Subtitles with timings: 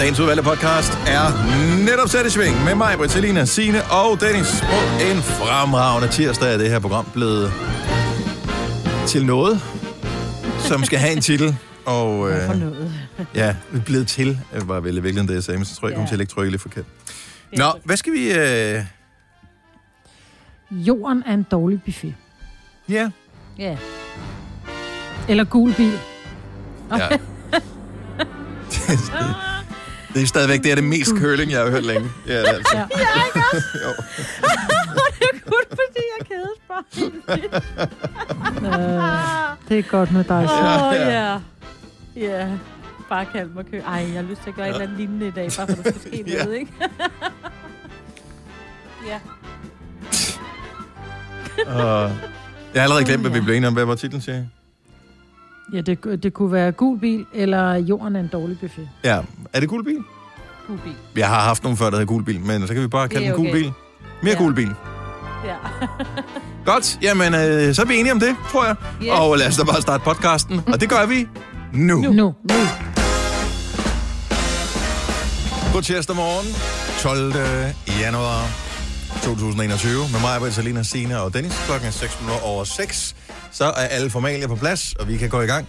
[0.00, 1.24] Dagens udvalgte podcast er
[1.86, 6.58] netop sat i sving med mig, Britalina, Signe og Dennis på en fremragende tirsdag er
[6.58, 7.52] det her program blevet
[9.06, 9.60] til noget,
[10.58, 11.56] som skal have en titel.
[11.86, 12.92] Og øh, For noget.
[13.34, 15.92] ja, blevet til, øh, var vel i virkeligheden det, jeg sagde, men så tror jeg,
[15.92, 16.08] jeg kom Ja.
[16.08, 16.84] til at lægge trykket lidt forkert.
[17.56, 18.32] Nå, hvad skal vi...
[18.32, 18.84] Øh,
[20.70, 22.14] Jorden er en dårlig buffet.
[22.88, 23.10] ja,
[23.58, 23.76] Ja.
[25.28, 25.98] Eller gul bil.
[26.98, 27.08] ja.
[30.14, 32.10] det er stadigvæk det, er det mest curling, jeg har hørt længe.
[32.26, 32.76] Ja, det er altså.
[32.76, 32.86] Ja.
[33.84, 33.90] Jo.
[35.20, 36.82] Det er kun fordi, jeg kædede mig.
[38.64, 40.42] Øh, det er godt med dig.
[40.42, 40.88] Åh, så.
[40.90, 41.32] oh, ja.
[41.32, 41.38] ja.
[42.16, 42.48] Ja.
[43.08, 43.78] Bare kald mig kø.
[43.80, 44.70] Ej, jeg har lyst til at gøre ja.
[44.70, 46.44] et eller andet lignende i dag, bare for der skal ske Ja.
[46.44, 46.72] noget, ikke?
[49.06, 49.20] ja.
[51.66, 52.10] Og
[52.74, 53.74] jeg har allerede glemt, hvad vi blev enige om.
[53.74, 54.46] Hvad var titlen, siger jeg?
[55.72, 58.88] Ja, det, det kunne være gul bil, eller jorden er en dårlig buffet.
[59.04, 59.18] Ja,
[59.52, 59.98] er det gul bil?
[60.66, 60.92] Gul bil.
[61.16, 63.24] Jeg har haft nogen før, der hedder gul bil, men så kan vi bare kalde
[63.24, 63.58] den er gul okay.
[63.62, 63.72] bil.
[64.22, 64.38] Mere Ja.
[64.42, 64.70] gul bil.
[65.44, 65.54] Ja.
[66.72, 68.76] Godt, jamen øh, så er vi enige om det, tror jeg.
[69.02, 69.10] Yes.
[69.12, 70.60] Og lad os da bare starte podcasten.
[70.66, 71.26] Og det gør vi
[71.72, 72.00] nu.
[72.00, 72.12] nu.
[72.12, 72.34] Nu.
[72.42, 72.54] nu.
[75.72, 76.46] God tirsdag morgen,
[77.00, 77.34] 12.
[78.00, 78.42] januar
[79.22, 79.92] 2021.
[80.12, 81.62] Med mig, Britalina, Sina og Dennis.
[81.66, 83.16] Klokken er 6 minutter over 6.
[83.52, 85.68] Så er alle formalier på plads, og vi kan gå i gang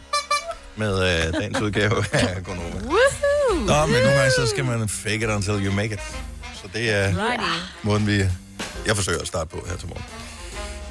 [0.75, 2.79] med øh, dagens udgave af Gonova.
[3.49, 5.99] Nå, men nogle gange så skal man fake it until you make it.
[6.55, 7.43] Så det er Righty.
[7.83, 8.17] måden, vi,
[8.85, 10.03] jeg forsøger at starte på her til morgen.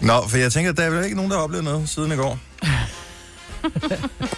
[0.00, 2.16] Nå, for jeg tænker, der er vel ikke nogen, der har oplevet noget siden i
[2.16, 2.38] går.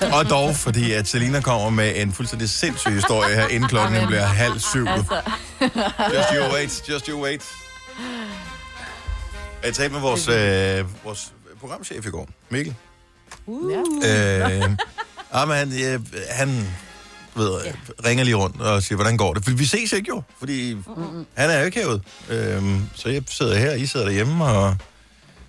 [0.18, 4.24] og dog, fordi at Selina kommer med en fuldstændig sindssyg historie her, inden klokken bliver
[4.24, 4.86] halv syv.
[4.88, 5.20] Altså,
[6.14, 7.42] Just you wait, just you wait.
[9.64, 11.32] Jeg talte med vores, øh, vores
[11.62, 12.74] programchef i går, Mikkel.
[13.46, 13.72] uh.
[13.72, 13.80] Øh,
[15.34, 16.68] ja, men han, øh, han
[17.34, 17.72] ved, ja.
[18.06, 19.44] ringer lige rundt og siger, hvordan går det?
[19.44, 21.26] For vi ses ikke jo, fordi mm-hmm.
[21.34, 22.00] han er jo ikke herude.
[22.30, 24.76] Øhm, så jeg sidder her, I sidder derhjemme, og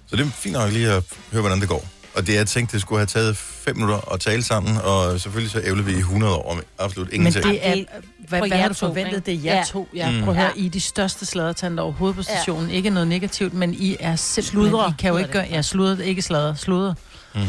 [0.08, 1.86] så det er fint nok lige at høre, hvordan det går.
[2.16, 5.52] Og det, jeg tænkte, det skulle have taget fem minutter at tale sammen, og selvfølgelig
[5.52, 7.46] så ævler vi i 100 år om absolut Men ingenting.
[7.46, 7.86] det er, Det-
[8.30, 9.14] hvad, hvad har du to, forventet?
[9.28, 9.42] ikke?
[9.44, 9.64] Det er jer Ja.
[9.68, 9.88] to.
[9.96, 10.20] Ja, Mm.
[10.20, 10.62] prøv at høre, Ja.
[10.62, 12.70] I er de største sladertanter overhovedet på stationen.
[12.70, 14.52] Ikke noget negativt, men I er simpelthen...
[14.70, 15.46] Sludre, I kan jo ikke gøre...
[15.50, 16.96] Ja, sludre, ikke slader, sludre.
[17.36, 17.42] Mm.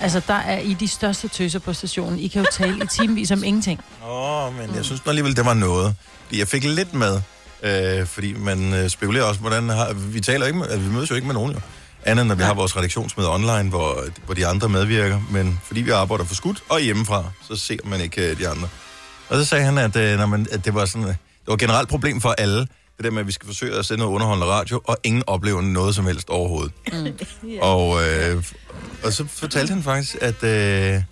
[0.00, 2.18] Altså, der er I de største tøser på stationen.
[2.18, 3.80] I kan jo tale i timevis om ingenting.
[4.08, 5.94] Åh, oh, men jeg synes alligevel, det var noget.
[6.26, 7.20] Fordi Jeg fik lidt med,
[7.62, 11.10] øh, fordi man øh, spekulerer også, hvordan har, vi taler ikke med, altså, vi mødes
[11.10, 11.58] jo ikke med nogen jo.
[12.04, 15.20] Andet når vi har vores redaktionsmøde online, hvor, hvor de andre medvirker.
[15.30, 18.68] Men fordi vi arbejder for skudt og hjemmefra, så ser man ikke øh, de andre.
[19.28, 21.54] Og så sagde han, at, øh, når man, at det var sådan, øh, det var
[21.54, 22.60] et generelt problem for alle.
[22.96, 25.60] Det der med, at vi skal forsøge at sende noget underholdende radio, og ingen oplever
[25.60, 26.72] noget som helst overhovedet.
[27.60, 28.44] Og, øh,
[29.04, 31.02] og så fortalte han faktisk, at, øh,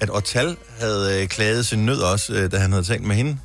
[0.00, 3.38] at Otal havde øh, klaget sin nød også, øh, da han havde talt med hende.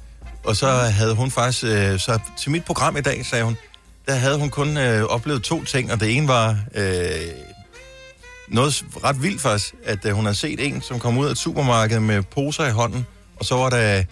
[0.43, 3.57] Og så havde hun faktisk, øh, så til mit program i dag, sagde hun,
[4.11, 6.85] der havde hun kun øh, oplevet to ting, og det ene var øh,
[8.47, 11.37] noget ret vildt faktisk, at øh, hun havde set en, som kom ud af et
[11.37, 13.05] supermarked med poser i hånden,
[13.35, 14.03] og så var der,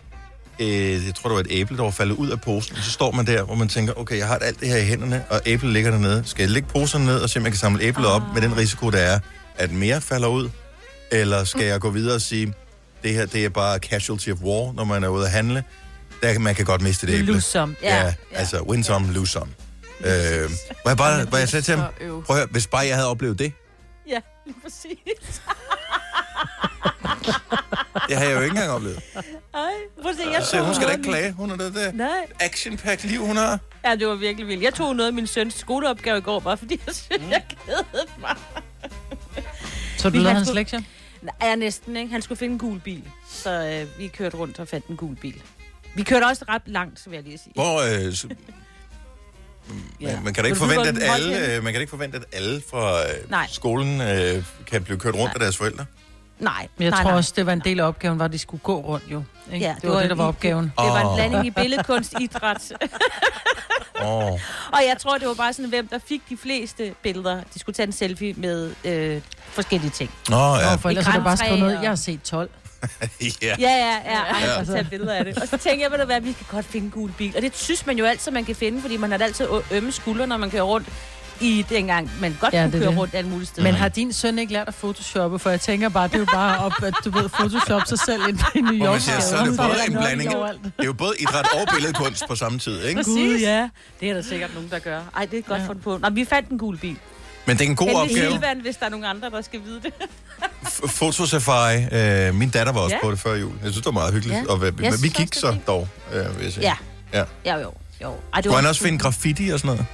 [0.59, 2.91] øh, jeg tror det var et æble, der var faldet ud af posen, og så
[2.91, 5.41] står man der, hvor man tænker, okay, jeg har alt det her i hænderne, og
[5.45, 6.23] æblet ligger dernede.
[6.25, 8.57] Skal jeg lægge poserne ned og se, om jeg kan samle æblet op med den
[8.57, 9.19] risiko, der er,
[9.57, 10.49] at mere falder ud?
[11.11, 12.53] Eller skal jeg gå videre og sige,
[13.03, 15.63] det her det er bare casualty of war, når man er ude at handle?
[16.23, 17.33] Der, man kan godt miste et æble.
[17.33, 17.75] Lusom.
[17.83, 19.51] Ja, ja, altså win some, lose some.
[19.99, 20.49] Øh,
[20.81, 23.07] hvor jeg bare, hvor jeg sagde til ham, prøv at høre, hvis bare jeg havde
[23.09, 23.53] oplevet det,
[24.07, 25.41] Ja, lige præcis.
[28.09, 28.99] det har jeg jo ikke engang oplevet.
[29.15, 29.21] Ej,
[30.01, 31.91] prøv at se, jeg Så tog hun skal da ikke klage, hun er det der
[31.91, 32.25] min- Nej.
[32.39, 33.59] action-packed liv, hun har.
[33.85, 34.63] Ja, det var virkelig vildt.
[34.63, 37.83] Jeg tog noget af min søns skoleopgave i går, bare fordi jeg synes, jeg kedede
[38.19, 38.35] mig.
[39.97, 40.81] Så du lavede hans sgu- lektier?
[41.41, 42.11] Nej, næsten, ikke?
[42.11, 43.03] Han skulle finde en gul bil.
[43.31, 45.41] Så øh, vi kørte rundt og fandt en gul bil.
[45.95, 47.51] Vi kørte også ret langt, vil jeg lige sige.
[47.55, 48.27] Hvor, øh, så,
[50.02, 50.19] Ja.
[50.24, 53.30] man kan da ikke forvente, at alle, man kan ikke forvente, at alle fra øh,
[53.30, 53.47] Nej.
[53.52, 55.34] skolen øh, kan blive kørt rundt Nej.
[55.35, 55.85] af deres forældre.
[56.40, 57.18] Nej, Men jeg nej, tror nej.
[57.18, 59.24] også, det var en del af opgaven, var, at de skulle gå rundt jo.
[59.54, 59.66] Ikke?
[59.66, 60.63] Ja, det, var det, der var opgaven.
[60.66, 62.71] Det var en blanding i billedkunst, idræt.
[64.06, 64.31] Åh,
[64.71, 67.42] og jeg tror, det var bare sådan, hvem der fik de fleste billeder.
[67.54, 70.12] De skulle tage en selfie med øh, forskellige ting.
[70.30, 70.72] Nå, ja.
[70.72, 72.50] Nå, for ellers er bare skrevet noget, og- jeg har set 12.
[73.21, 73.27] ja.
[73.41, 74.19] Ja, ja, ja.
[74.19, 74.57] Ej, Ja.
[74.57, 75.37] jeg får tage billeder af det.
[75.37, 77.33] Og så tænker jeg, ved du hvad, vi kan godt finde en gul bil.
[77.35, 80.27] Og det synes man jo altid, man kan finde, fordi man har altid ømme skuldre,
[80.27, 80.87] når man kører rundt
[81.41, 82.99] i dengang, man godt Ja, det kunne er køre det.
[82.99, 83.63] rundt alle mulige steder.
[83.63, 85.39] Men har din søn ikke lært at photoshoppe?
[85.39, 88.21] For jeg tænker bare, det er jo bare op, at du ved, photoshop sig selv
[88.29, 88.91] ind i New Hvor York.
[88.93, 90.29] man siger, så er det både en blanding.
[90.31, 90.37] Det
[90.79, 93.03] er jo både idræt og billedkunst på samme tid, ikke?
[93.03, 93.69] Gud, ja.
[93.99, 95.01] Det er der sikkert nogen, der gør.
[95.15, 95.67] Ej, det er godt ja.
[95.67, 95.97] fundet på.
[95.97, 96.97] Nå, vi fandt en gul bil.
[97.50, 98.31] Men det er en god Heldig opgave.
[98.31, 99.94] Silvan, hvis der er nogen andre, der skal vide det.
[100.90, 101.84] Fotosafari.
[101.92, 103.01] Øh, min datter var også Ja.
[103.06, 103.51] på det før jul.
[103.51, 104.40] Jeg synes, det var meget hyggeligt.
[104.40, 104.51] Ja.
[104.51, 105.68] Og, men vi synes gik også, det så fint.
[105.68, 106.63] dog, øh, vil jeg sige.
[106.63, 106.75] Ja.
[107.13, 107.24] ja.
[107.46, 108.13] Ja, jo, jo.
[108.34, 109.86] Ej, det Kunne han også finde graffiti og sådan noget?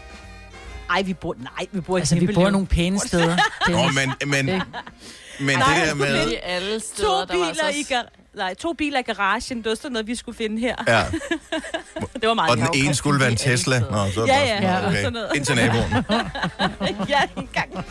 [0.89, 3.37] Ej, vi bor, nej, vi bor i Altså, vi bor nogle pæne steder.
[3.71, 4.45] Nå, men, men,
[5.39, 6.33] men Nej, det der med...
[6.43, 7.69] Alle steder, To der var biler så...
[7.69, 10.75] i gar- Nej, to biler i garagen, det var sådan noget, vi skulle finde her.
[10.87, 11.03] Ja,
[12.21, 13.79] Det var meget og den ene skulle være en Tesla.
[13.79, 14.87] Nå, så Ja, ja, ja.
[14.87, 15.35] okay.
[15.35, 15.83] Ind til naboen.
[17.09, 17.85] ja, en gang.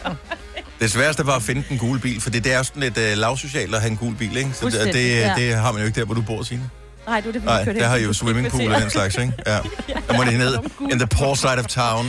[0.81, 3.75] Det sværeste var at finde den gule bil, for det, er sådan lidt uh, lavsocialt
[3.75, 4.50] at have en gul bil, ikke?
[4.52, 5.35] Så det, det, ja.
[5.37, 6.70] det har man jo ikke der, hvor du bor, Signe.
[7.06, 9.33] Nej, det var det, Nej, der hen har I jo swimmingpool og den slags, ikke?
[9.47, 9.59] Ja.
[10.09, 10.59] Der må det ned
[10.93, 12.06] in the poor side of town.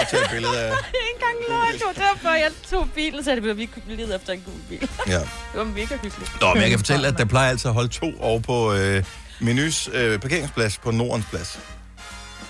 [0.00, 0.70] At tage et billede af...
[1.14, 4.40] Engang løgn, det var derfor, jeg tog bilen, så det vi kunne lede efter en
[4.46, 4.88] gul bil.
[5.06, 5.18] Ja.
[5.52, 6.40] Det var mega hyggeligt.
[6.40, 9.04] Nå, men jeg kan fortælle, at der plejer altså at holde to over på øh,
[9.40, 11.58] Menus øh, parkeringsplads på Nordens plads.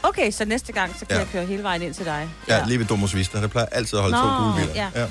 [0.02, 1.18] Okay, så næste gang, så kan Ja.
[1.18, 2.28] jeg køre hele vejen ind til dig.
[2.48, 3.40] Ja, lige ved Domus Vista.
[3.40, 4.74] Der plejer altid at holde to Nå, gule biler.
[4.74, 5.00] ja.
[5.00, 5.06] ja.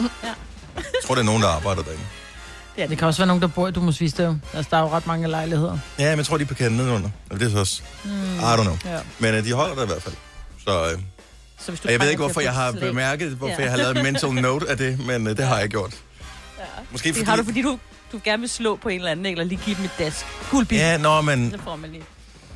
[0.00, 0.32] Ja.
[0.76, 2.02] Jeg tror, det er nogen, der arbejder derinde.
[2.76, 4.22] Det kan også være nogen, der bor i Dumus Vista.
[4.24, 4.36] jo.
[4.54, 5.78] Altså, der er jo ret mange lejligheder.
[5.98, 7.10] Ja, men jeg tror, de er parkeret nedenunder.
[7.30, 7.82] Det er så også...
[8.04, 8.08] I
[8.40, 8.76] don't know.
[8.84, 8.98] Ja.
[9.18, 10.14] Men øh, de holder der i hvert fald.
[10.66, 10.98] Så øh,
[11.58, 13.62] Så hvis du og jeg ved ikke, hvorfor jeg har slag- bemærket, hvorfor Ja.
[13.62, 15.94] jeg har lavet en mental note af det, men øh, det har jeg gjort.
[16.92, 17.28] Måske Det fordi...
[17.30, 17.78] har du, fordi du,
[18.12, 20.26] du gerne vil slå på en eller anden, eller lige give dem et dask.
[20.50, 20.78] Gul bil.
[20.78, 22.02] Ja, nå, men Så får man lige.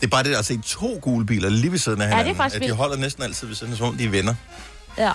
[0.01, 2.17] det er bare det at se to gule biler lige ved siden af det er
[2.19, 2.37] hinanden.
[2.37, 4.35] faktisk at de holder næsten altid ved siden af, som om de er venner.
[4.99, 5.13] Ja.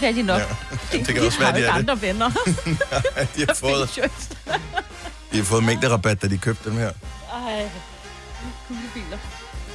[0.00, 0.40] Det er de nok.
[0.40, 0.44] Ja.
[0.98, 1.90] Det kan også de være, har de er ikke det.
[1.90, 2.30] andre venner.
[3.36, 4.10] De har fået,
[5.32, 6.90] de har fået mængderabat, da de købte dem her.
[7.32, 7.70] Ej,
[8.68, 9.18] gule biler.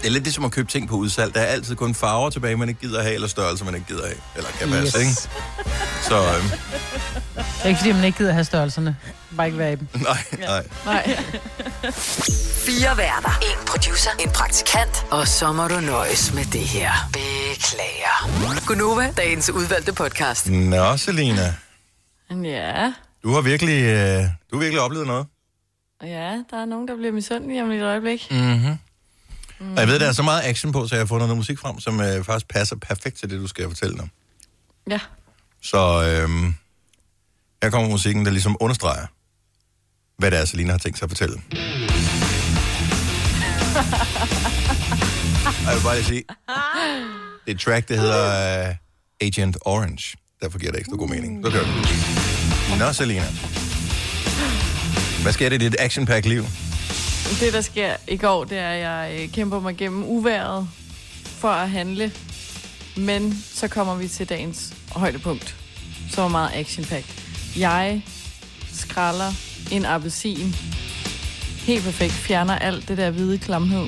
[0.03, 1.33] Det er lidt ligesom at købe ting på udsalg.
[1.35, 4.05] Der er altid kun farver tilbage, man ikke gider have, eller størrelser, man ikke gider
[4.05, 4.17] have.
[4.35, 5.05] Eller kan passe, Yes.
[5.05, 5.13] ikke?
[6.01, 6.49] Så øhm,
[7.35, 8.97] Det er ikke, fordi man ikke gider have størrelserne.
[9.37, 9.87] Bare ikke være i dem.
[10.01, 10.63] nej, nej.
[10.85, 11.17] Nej.
[12.65, 13.39] Fire værter.
[13.41, 14.09] En producer.
[14.19, 15.05] En praktikant.
[15.11, 16.91] Og så må du nøjes med det her.
[17.13, 18.65] Beklager.
[18.67, 20.49] Gunova, dagens udvalgte podcast.
[20.49, 21.53] Nå, Selina.
[22.43, 25.25] Ja, Du har virkelig, øh, du har virkelig oplevet noget.
[26.03, 28.31] ja, der er nogen, der bliver misundelige om et øjeblik.
[29.63, 29.75] Mm-hmm.
[29.77, 31.59] Og jeg ved, der er så meget action på, så jeg har fundet noget musik
[31.59, 34.09] frem, som øh, faktisk passer perfekt til det, du skal fortælle om.
[34.89, 34.99] Ja.
[35.61, 36.53] Så øh,
[37.63, 39.05] her kommer musikken, der ligesom understreger,
[40.17, 41.35] hvad det er, Selina har tænkt sig at fortælle.
[45.65, 46.23] Og jeg vil bare lige sige,
[47.45, 48.75] det er et track, der hedder uh,
[49.21, 50.17] Agent Orange.
[50.41, 51.45] Derfor giver det ekstra god mening.
[51.45, 52.79] Så kører vi.
[52.79, 53.27] Nå, Selina.
[55.23, 56.45] Hvad sker der i dit action liv?
[57.39, 60.69] Det, der sker i går, det er, at jeg øh, kæmper mig gennem uværet
[61.25, 62.11] for at handle.
[62.97, 65.55] Men så kommer vi til dagens højdepunkt,
[66.11, 67.59] som er meget action -packed.
[67.59, 68.05] Jeg
[68.73, 69.31] skralder
[69.71, 70.55] en appelsin.
[71.65, 72.13] Helt perfekt.
[72.13, 73.87] Fjerner alt det der hvide klamhed.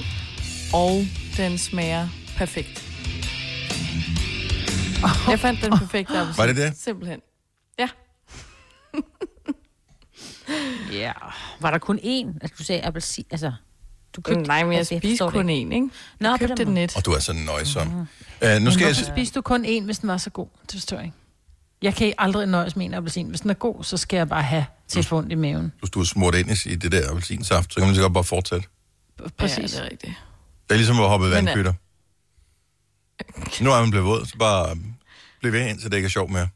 [0.74, 1.06] Og
[1.38, 2.84] den smager perfekt.
[5.30, 6.42] Jeg fandt den perfekte appelsin.
[6.42, 6.74] Var det det?
[6.78, 7.20] Simpelthen.
[7.80, 7.90] Ja.
[10.98, 11.12] Ja.
[11.60, 12.38] Var der kun én?
[12.42, 13.26] Altså, du sagde appelsin.
[13.32, 13.52] Altså,
[14.16, 14.42] du købte...
[14.44, 15.90] Nej, men jeg Altså, spiste kun én, ikke?
[16.20, 16.96] Nå, Jeg købte den net.
[16.96, 17.88] Og du er så nøjsom.
[17.88, 17.98] Mhm.
[18.00, 18.08] Uh, nu
[18.42, 18.72] skal Men jeg...
[18.72, 20.48] hvorfor spiste du kun en, hvis den var så god?
[20.62, 21.18] Det forstår jeg ikke.
[21.82, 23.28] Jeg kan aldrig nøjes med en appelsin.
[23.30, 25.72] Hvis den er god, så skal jeg bare have til få ondt i maven.
[25.80, 28.24] Hvis du er smurt ind i- det der appelsinsaft, så kan man så godt bare
[28.24, 28.68] fortsætte.
[29.38, 29.58] Præcis.
[29.58, 30.14] Ja, det er rigtigt.
[30.68, 31.74] Det er ligesom at hoppe i øh, vandpytter.
[33.64, 34.76] Nu er man blevet våd, så bare
[35.40, 36.48] bliv ved indtil det ikke er sjovt mere.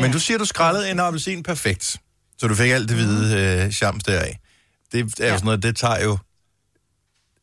[0.00, 1.96] Men du siger, du skrællede en appelsin perfekt.
[2.44, 4.38] Så du fik alt det hvide øh, chams deraf.
[4.92, 5.32] Det er jo Ja.
[5.32, 6.18] sådan noget, det tager jo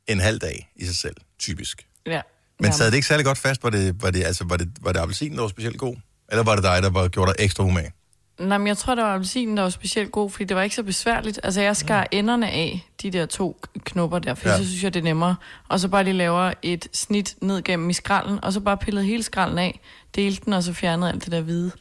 [0.07, 1.87] en halv dag i sig selv, typisk.
[2.05, 2.21] Ja.
[2.59, 3.63] Men sad det ikke særlig godt fast?
[3.63, 5.95] Var det, var det, altså, var det, var det appelsinen, der var specielt god?
[6.29, 7.91] Eller var det dig, der bare gjorde dig ekstra umage?
[8.39, 10.75] Nej, men jeg tror, det var appelsinen, der var specielt god, fordi det var ikke
[10.75, 11.39] så besværligt.
[11.43, 14.57] Altså, jeg skar enderne af de der to knopper der, for ja.
[14.57, 15.35] så synes jeg, det er nemmere.
[15.69, 19.05] Og så bare lige laver et snit ned gennem i skralden, og så bare pillede
[19.05, 19.79] hele skralden af,
[20.15, 21.71] delte den, og så fjernede alt det der hvide.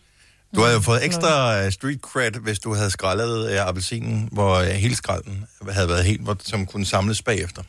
[0.54, 4.54] Du havde jo fået ekstra øh, street cred, hvis du havde skrællet øh, appelsinen, hvor
[4.54, 7.62] øh, hele skralden havde været helt, hvor, som kunne samles bagefter.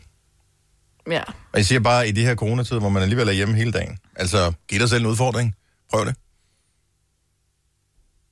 [1.10, 1.22] Ja.
[1.28, 3.98] Og jeg siger bare, i de her coronatider, hvor man alligevel er hjemme hele dagen.
[4.16, 5.56] Altså, giv dig selv en udfordring.
[5.92, 6.16] Prøv det.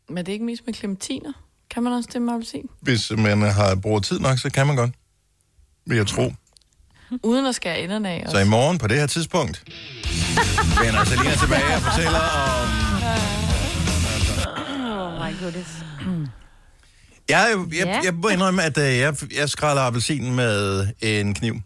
[0.10, 1.34] Men det er ikke mest med clementiner.
[1.70, 2.70] Kan man også det med appelsin?
[2.82, 4.92] Hvis man har brugt tid nok, så kan man godt.
[5.86, 6.34] Vil jeg tro.
[7.24, 8.40] Uden at skære enderne af Så også.
[8.46, 9.64] i morgen på det her tidspunkt
[10.84, 12.79] vender Selina tilbage og fortæller om...
[15.30, 15.70] Oh my goodness.
[17.30, 18.02] Jeg, jeg, Ja.
[18.04, 21.62] jeg må indrømme, at øh, jeg, jeg skræller appelsinen med en kniv.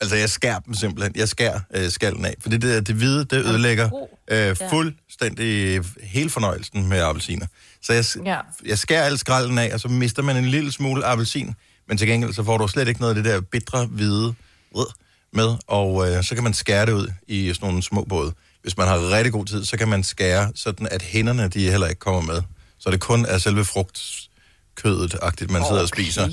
[0.00, 1.12] Altså, jeg skærer dem simpelthen.
[1.16, 2.34] Jeg skærer øh, skallen af.
[2.40, 4.08] For det, der, det hvide, det ødelægger god.
[4.30, 7.46] øh, fuldstændig hele fornøjelsen med appelsiner.
[7.82, 8.38] Så jeg, Ja.
[8.66, 11.54] jeg skærer al skralden af, og så mister man en lille smule appelsin.
[11.88, 14.34] Men til gengæld, så får du slet ikke noget af det der bitre, hvide
[14.74, 14.86] rød
[15.32, 15.54] med.
[15.66, 18.32] Og øh, så kan man skære det ud i sådan nogle små både.
[18.66, 21.86] Hvis man har rigtig god tid, så kan man skære sådan, at hænderne de heller
[21.86, 22.42] ikke kommer med.
[22.78, 26.28] Så det kun er selve frugtkødet-agtigt, man sidder og spiser,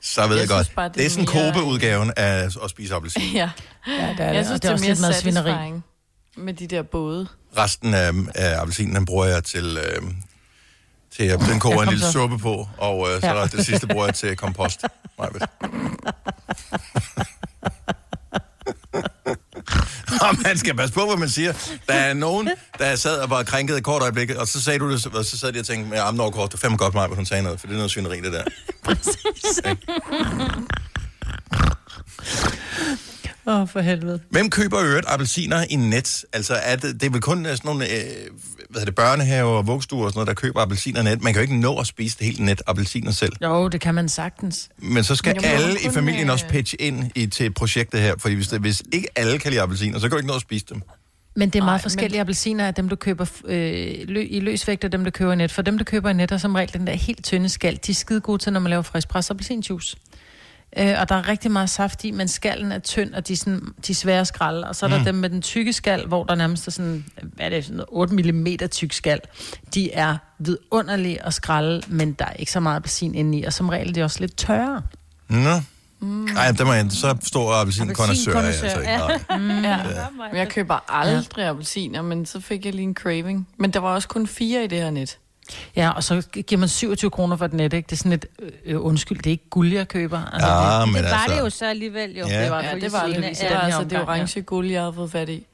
[0.00, 0.72] så ved jeg, Jeg godt.
[0.76, 3.22] bare, det, det er sådan mere- Kobe-udgaven af at spise appelsin.
[3.34, 3.50] Ja,
[3.86, 4.34] Ja, det er det.
[4.36, 5.84] jeg synes, og det er, også mere satisfying
[6.36, 7.28] med de der både.
[7.58, 9.78] Resten af, af appelsinen, den bruger jeg til...
[9.78, 10.02] Øh,
[11.16, 12.12] til at den koger en lille så.
[12.12, 13.32] suppe på, og øh, så Ja.
[13.32, 14.80] er der det sidste bruger jeg til kompost.
[15.18, 15.42] Majbet.
[20.28, 21.52] Og man skal passe på, hvad man siger.
[21.88, 24.92] Der er nogen, der sad og var krænket et kort øjeblik, og så sagde du
[24.92, 26.94] det, og så sad de og tænkte, med armen over kort, det er fandme godt
[26.94, 28.44] mig, hun sagde noget, for det er noget svineri, det der.
[33.48, 34.20] Åh, oh, for helvede.
[34.30, 36.24] Hvem køber øvrigt appelsiner i net?
[36.32, 37.90] Altså, er det, det er vel kun øh, sådan nogle øh,
[38.70, 41.22] hvad hedder det, børnehaver og vugstuer og sådan noget, der køber appelsiner net.
[41.22, 43.32] Man kan jo ikke nå at spise det helt net appelsiner selv.
[43.42, 44.68] Jo, det kan man sagtens.
[44.78, 48.14] Men så skal Men alle i familien øh, også pitche ind i, til projektet her,
[48.18, 50.40] fordi hvis, det, hvis ikke alle kan lide appelsiner, så kan du ikke nå at
[50.40, 50.82] spise dem.
[51.36, 54.40] Men det er meget Nej, forskellige men- appelsiner af dem, du køber øh, lø, i
[54.40, 55.52] løsvægt, og dem, du køber i net.
[55.52, 57.78] For dem, du køber i net, er som regel den der helt tynde skal.
[57.86, 59.96] De er skide gode til, når man laver frisk pres appelsinjuice.
[60.76, 63.36] Øh, og der er rigtig meget saft i, men skallen er tynd, og de er,
[63.36, 64.68] sådan, de er svære at skralde.
[64.68, 67.46] Og så er der dem med den tykke skal, hvor der nærmest er sådan, hvad
[67.46, 69.20] er det, sådan 8 mm tyk skal.
[69.74, 73.52] De er vidunderlige at skralde, men der er ikke så meget appelsin inde i, og
[73.52, 74.82] som regel er de også lidt tørre.
[75.28, 75.60] Nå.
[76.00, 79.46] Nej, der må jeg, så stor appelsinkondensør er jeg altså ikke.
[79.62, 79.70] Nej.
[79.70, 79.78] Ja.
[80.30, 83.48] Men jeg køber aldrig appelsiner, men så fik jeg lige en craving.
[83.56, 85.18] Men der var også kun fire i det her net.
[85.76, 87.86] Ja, og så giver man 27 kroner for et net, ikke?
[87.86, 90.22] Det er sådan lidt, øh, øh, undskyld, det er ikke guld, jeg køber.
[90.32, 91.36] Altså, Ja, det, men det var altså...
[91.36, 92.26] det jo så alligevel, jo.
[92.26, 92.42] Ja.
[92.42, 93.14] Det var, Ja, det var det.
[93.14, 93.28] Ja.
[93.28, 95.46] Det var altså det orange guld, jeg havde fået fat i.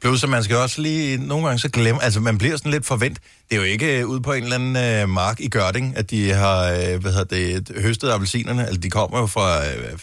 [0.00, 2.86] Plus, at man skal også lige nogle gange så glemme, altså man bliver sådan lidt
[2.86, 3.18] forvent.
[3.50, 6.10] Det er jo ikke øh, ude på en eller anden øh, mark i Gørding, at
[6.10, 8.62] de har, øh, hvad hedder det, høstet appelsinerne.
[8.66, 9.98] Altså de kommer jo fra, øh,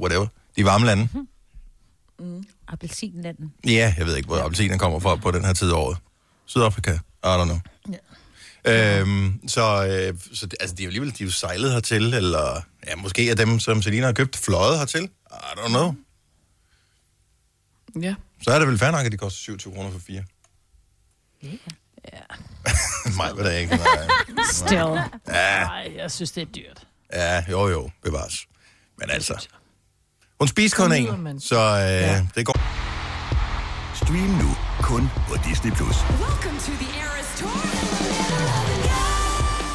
[0.00, 1.08] whatever, de varme lande.
[2.68, 3.52] Appelsinlanden.
[3.66, 5.96] Ja, jeg ved ikke, hvor appelsinerne kommer fra på den her tid af året.
[6.46, 7.58] Sydafrika, I don't know.
[8.64, 12.14] Øhm, så øh, så det, altså, de er jo alligevel de er jo sejlet hertil,
[12.14, 15.02] eller ja, måske er dem, som Selina har købt, fløjet hertil.
[15.30, 15.94] I don't know.
[18.02, 18.14] Ja.
[18.42, 20.24] Så er det vel fair nok, at de koster 27 kroner for fire.
[21.42, 21.48] Ja.
[23.18, 23.76] Nej, hvad der ikke.
[23.76, 23.86] Nej.
[24.52, 24.78] Still.
[25.28, 26.86] Ja, Nej, jeg synes, det er dyrt.
[27.12, 28.46] ja, jo jo, bevares.
[28.98, 29.48] Men altså,
[30.40, 32.26] hun spiser kun en, så øh, ja.
[32.34, 32.58] det går.
[34.04, 35.72] Stream nu kun på Disney+.
[35.72, 35.96] Plus.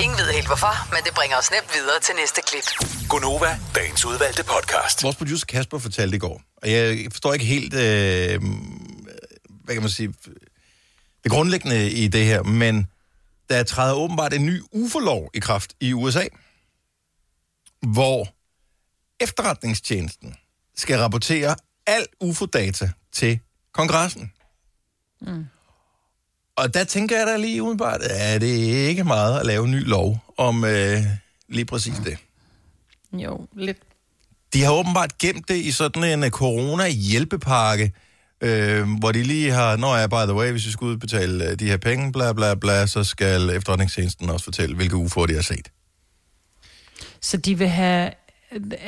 [0.00, 2.64] Ingen ved helt hvorfor, men det bringer os nemt videre til næste klip.
[3.08, 5.02] Gunova, dagens udvalgte podcast.
[5.02, 8.40] Vores producer Kasper fortalte i går, og jeg forstår ikke helt, øh,
[9.64, 10.14] hvad kan man sige,
[11.24, 12.86] det grundlæggende i det her, men
[13.48, 16.24] der træder åbenbart en ny UFO-lov i kraft i USA,
[17.82, 18.28] hvor
[19.20, 20.34] efterretningstjenesten
[20.76, 23.40] skal rapportere al UFO-data til
[23.72, 24.32] kongressen.
[25.20, 25.46] Mm.
[26.56, 28.48] Og der tænker jeg da lige udenbart, at det
[28.88, 30.98] ikke meget at lave en ny lov om øh,
[31.48, 32.18] lige præcis det.
[33.12, 33.78] Jo, lidt.
[34.52, 37.92] De har åbenbart gemt det i sådan en øh, corona-hjælpepakke,
[38.40, 41.58] øh, hvor de lige har, når jeg by the way, hvis vi skal udbetale øh,
[41.58, 45.42] de her penge, bla bla bla, så skal efterretningstjenesten også fortælle, hvilke UFO'er de har
[45.42, 45.70] set.
[47.20, 48.10] Så de vil have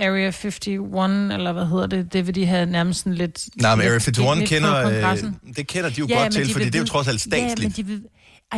[0.01, 3.49] Area 51, eller hvad hedder det, det vil de have nærmest sådan lidt...
[3.57, 6.47] Nej, men Area lidt 51 tilgængeligt kender, øh, det kender de jo Ja, godt til,
[6.47, 7.77] de fordi vil det er jo vide- trods alt Ja, men statsligt.
[7.77, 8.03] de vil,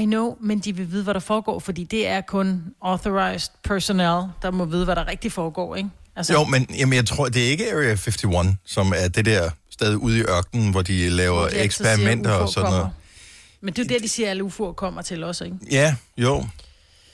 [0.00, 4.22] I know, men de vil vide, hvad der foregår, fordi det er kun authorized personnel,
[4.42, 5.88] der må vide, hvad der rigtig foregår, ikke?
[6.16, 9.50] Altså, Jo, men jamen, jeg tror, det er ikke Area 51, som er det der
[9.70, 12.80] sted ude i ørkenen, hvor de laver hvor de siger, eksperimenter og sådan noget.
[12.82, 12.94] kommer.
[13.60, 15.56] Men det er jo der, de siger, at alle UFO'er kommer til os, ikke?
[15.70, 16.44] Ja, jo.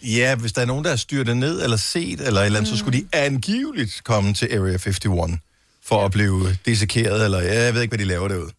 [0.03, 2.73] Ja, hvis der er nogen, der er styrtet ned eller set, eller et eller andet,
[2.73, 2.77] mm.
[2.77, 5.41] så skulle de angiveligt komme til Area 51
[5.83, 8.51] for at blive dissekeret, eller ja, jeg ved ikke, hvad de laver derude.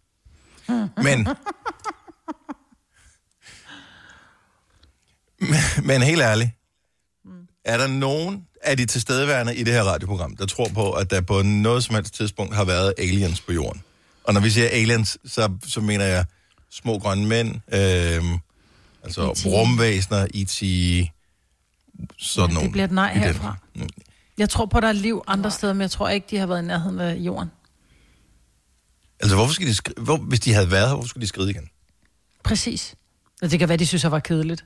[1.04, 1.28] Men...
[5.84, 6.50] Men helt ærligt,
[7.66, 11.22] er der nogen af de tilstedeværende i det her radioprogram, der tror på, at der
[11.22, 13.84] på noget som helst tidspunkt har været aliens på jorden?
[14.24, 16.26] Og når vi siger aliens, så, så mener jeg
[16.72, 18.24] små grønne mænd, øh,
[19.04, 19.46] altså E.T..
[19.46, 20.62] rumvæsener, E.T.,
[22.18, 22.66] sådan Ja, nogle.
[22.66, 23.56] det bliver et nej i den- herfra.
[24.38, 26.48] Jeg tror på, at der er liv andre steder, men jeg tror ikke, de har
[26.48, 27.52] været i nærheden af jorden.
[29.20, 31.50] Altså, hvorfor skal de skri- hvor, hvis de havde været her, hvorfor skulle de skride
[31.52, 31.70] igen?
[32.44, 32.96] Præcis.
[33.42, 34.66] Og det kan være, de synes, jeg var kedeligt.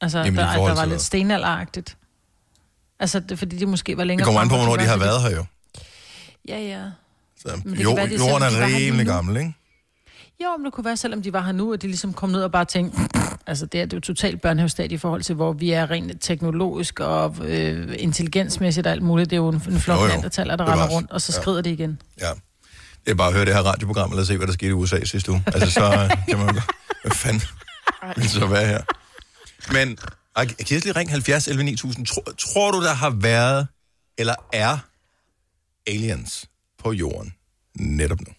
[0.00, 1.96] Altså, Jamen, der, at der var lidt stenalderagtigt.
[3.00, 5.22] Altså, det, fordi de måske var Det længere kommer an på, hvornår de har været
[5.22, 5.44] her jo.
[6.48, 6.84] Ja, ja.
[7.40, 9.54] Så, Men det jo, være, det jorden de var er rimelig gammel, ikke?
[10.44, 12.42] Jo, men det kunne være, selvom de var her nu, at de ligesom kom ned
[12.42, 12.98] og bare tænkte,
[13.48, 16.22] altså det er, det er jo totalt børnehavestadie i forhold til, hvor vi er rent
[16.22, 19.30] teknologisk og øh, intelligensmæssigt og alt muligt.
[19.30, 21.42] Det er jo en, en flok neandertaler, der render rundt, og så Ja.
[21.42, 22.02] skrider de igen.
[22.20, 22.30] Ja.
[23.04, 25.04] Det er bare at høre det her radioprogram, eller se, hvad der skete i USA
[25.04, 25.42] sidste uge.
[25.46, 26.60] Altså, så øh, kan man jo...
[27.02, 27.42] Hvad fanden
[28.16, 28.82] vil så være her?
[29.72, 29.98] Men,
[30.36, 32.06] jeg lige ringe 70 11 9000?
[32.06, 33.66] Tror, tror du, der har været,
[34.18, 34.78] eller er
[35.86, 36.46] aliens
[36.78, 37.34] på jorden
[37.74, 38.32] netop nu?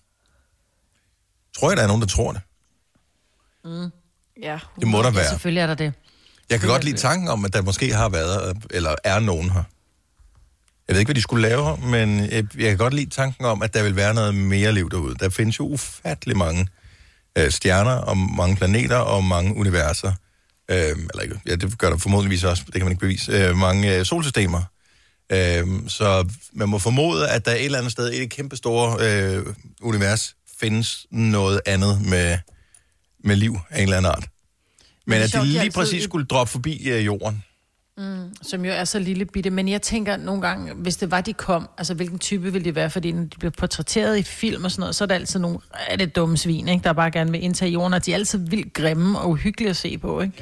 [1.58, 2.42] Tror jeg, der er nogen, der tror det?
[3.66, 3.92] Mm.
[4.44, 4.60] Ja.
[4.80, 5.30] Det må der Ja, være.
[5.30, 5.94] selvfølgelig er der det.
[6.50, 9.64] Jeg kan godt lide tanken om, at der måske har været, eller er nogen her.
[10.88, 13.62] Jeg ved ikke, hvad de skulle lave men jeg, jeg kan godt lide tanken om,
[13.62, 15.16] at der vil være noget mere liv derude.
[15.20, 16.68] Der findes jo ufattelig mange
[17.38, 20.14] øh, stjerner, og mange planeter, og mange universer.
[20.72, 23.32] Øh, eller ikke, ja, det gør der formodentligvis også, det kan man ikke bevise.
[23.32, 24.62] Øh, mange øh, solsystemer.
[25.32, 28.98] Øh, så man må formode, at der et eller andet sted i det kæmpe store
[29.00, 29.46] øh,
[29.82, 32.38] univers findes noget andet med,
[33.24, 34.28] med liv af en eller anden art.
[35.06, 37.44] Men det er at sjovt, de lige altid- præcis skulle droppe forbi øh, jorden.
[37.98, 39.50] Mm, som jo er så lille bitte.
[39.50, 42.76] Men jeg tænker nogle gange, hvis det var, de kom, altså hvilken type ville de
[42.76, 42.90] være?
[42.90, 45.60] Fordi når de bliver portrætteret i film og sådan noget, så er der altid nogle
[45.92, 46.84] rigtig dumme svin, ikke?
[46.84, 49.76] der bare gerne vil indtage jorden, og de er altid vildt grimme og uhyggelige at
[49.78, 50.22] se på.
[50.22, 50.34] Ikke?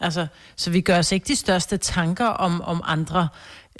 [0.00, 3.28] Altså, så vi gør os ikke de største tanker om, om andre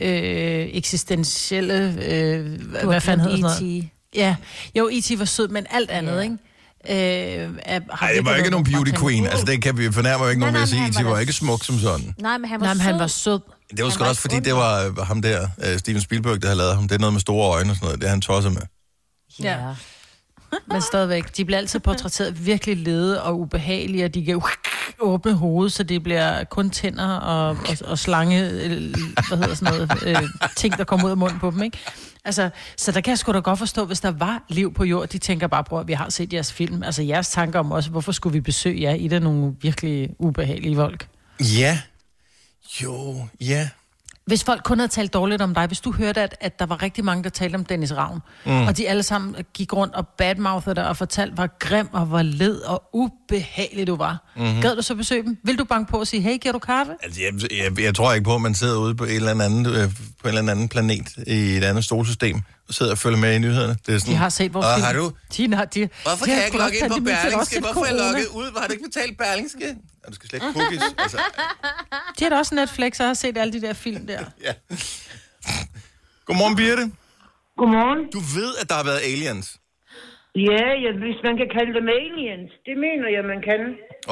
[0.00, 1.74] øh, eksistentielle...
[2.06, 3.84] Øh, hvad, fanden hedder glemt sådan noget?
[3.84, 3.88] E.T..
[4.14, 4.36] Ja,
[4.74, 5.18] jo, E.T.
[5.18, 6.24] var sød, men alt andet, yeah.
[6.24, 6.36] ikke?
[6.88, 9.26] Øh, er, Nej, det var ikke nogen beauty queen.
[9.26, 11.04] Altså, det kan vi fornærme jo ikke Nej, nogen ved at sige.
[11.04, 12.14] De var ikke smuk som sådan.
[12.18, 12.90] Nej, men han var Nej, men sød.
[12.92, 13.40] han var sød.
[13.76, 16.58] Det var sgu også, fordi det var øh, ham der, øh, Steven Spielberg, der havde
[16.58, 16.88] lavet ham.
[16.88, 18.00] Det er noget med store øjne og sådan noget.
[18.00, 18.62] Det er han tosset med.
[19.42, 19.56] Ja.
[20.70, 24.42] Men stadigvæk, de bliver altid portrætteret virkelig lede og ubehagelige, og de kan
[25.00, 28.94] åbne hovedet, så det bliver kun tænder og, og, og slange, øh,
[29.28, 31.78] hvad hedder sådan noget, øh, ting, der kommer ud af munden på dem, ikke?
[32.24, 35.08] Altså, så der kan jeg sgu da godt forstå, hvis der var liv på jord,
[35.08, 36.82] de tænker bare, bror, vi har set jeres film.
[36.82, 38.94] Altså jeres tanker om også, hvorfor skulle vi besøge jer?
[38.94, 41.08] I der nogle virkelig ubehagelige folk.
[41.40, 41.80] Ja.
[42.82, 43.68] Jo, ja.
[44.30, 46.82] Hvis folk kun havde talt dårligt om dig, hvis du hørte, at, at der var
[46.82, 48.66] rigtig mange, der talte om Dennis Ravn, Mm.
[48.66, 52.22] og de alle sammen gik rundt og badmouthede dig og fortalte, hvor grim og hvor
[52.22, 54.30] led og ubehagelig du var.
[54.36, 54.44] Mhm.
[54.46, 54.60] Mm-hmm.
[54.62, 55.38] Gad du så besøge dem?
[55.44, 56.92] Vil du banke på og sige, hey, giver du kaffe?
[57.02, 59.66] Altså, jeg, jeg, jeg tror ikke på, at man sidder ude på en eller anden,
[59.66, 59.74] øh,
[60.22, 63.38] på en eller anden planet i et andet stolsystem og sidder og følger med i
[63.38, 63.76] nyhederne.
[63.86, 64.84] Det er sådan, De har set vores "Åh, film.
[64.84, 65.12] har du?
[65.36, 65.42] De,
[65.74, 67.60] de, Hvorfor de kan jeg ikke logge ind på Berlingske?
[67.60, 68.58] Hvorfor er jeg logget ud?
[68.60, 69.76] Har du ikke betalt Berlingske?
[70.10, 70.82] Og du skal slet ikke cookies.
[71.04, 71.18] Altså,
[72.18, 74.20] De har da også Netflix og har set alle de der film der.
[74.46, 74.52] ja.
[76.26, 76.84] Godmorgen, Birte.
[77.60, 78.00] Godmorgen.
[78.16, 79.48] Du ved, at der har været aliens.
[80.48, 82.50] Ja, ja, hvis man kan kalde dem aliens.
[82.68, 83.60] Det mener jeg, man kan.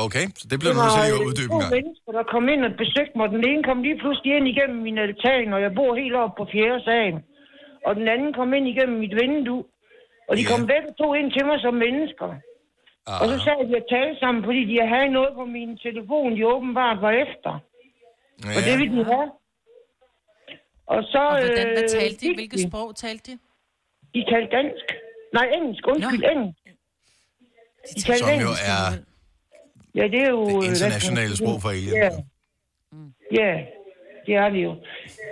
[0.05, 1.73] Okay, så det bliver du nødt til lige at uddybe en to gang.
[1.77, 3.27] mennesker, der kom ind og besøgte mig.
[3.37, 6.45] Den ene kom lige pludselig ind igennem min altan, og jeg bor helt oppe på
[6.55, 7.15] fjerde sal.
[7.87, 9.63] Og den anden kom ind igennem mit vindue.
[10.29, 10.51] Og de Ja.
[10.53, 12.29] kom begge to ind til mig som mennesker.
[13.23, 16.47] Og så sagde de at tale sammen, fordi de havde noget på min telefon, de
[16.55, 17.53] åbenbart var efter.
[18.57, 19.29] Og det ville de have.
[20.87, 21.19] Og så...
[21.19, 22.35] Og hvordan, hvad øh, talte de?
[22.35, 23.39] Hvilket sprog talte de?
[24.15, 24.87] De talte dansk.
[25.37, 25.83] Nej, engelsk.
[25.93, 26.65] Undskyld, engelsk.
[27.95, 28.63] De talte Som jo engelsk.
[28.77, 29.09] er
[29.99, 30.45] Ja, det er jo...
[30.45, 31.95] det internationale sprog for aliens.
[32.05, 32.11] Ja.
[33.41, 33.53] ja,
[34.27, 34.73] det er det jo.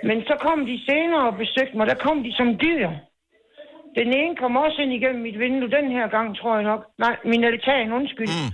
[0.09, 1.87] Men så kom de senere og besøgte mig.
[1.87, 2.89] Der kom de som dyr.
[3.99, 6.83] Den ene kom også ind igennem mit vindue den her gang, tror jeg nok.
[6.99, 8.29] Nej, min altan, undskyld.
[8.29, 8.53] Mm.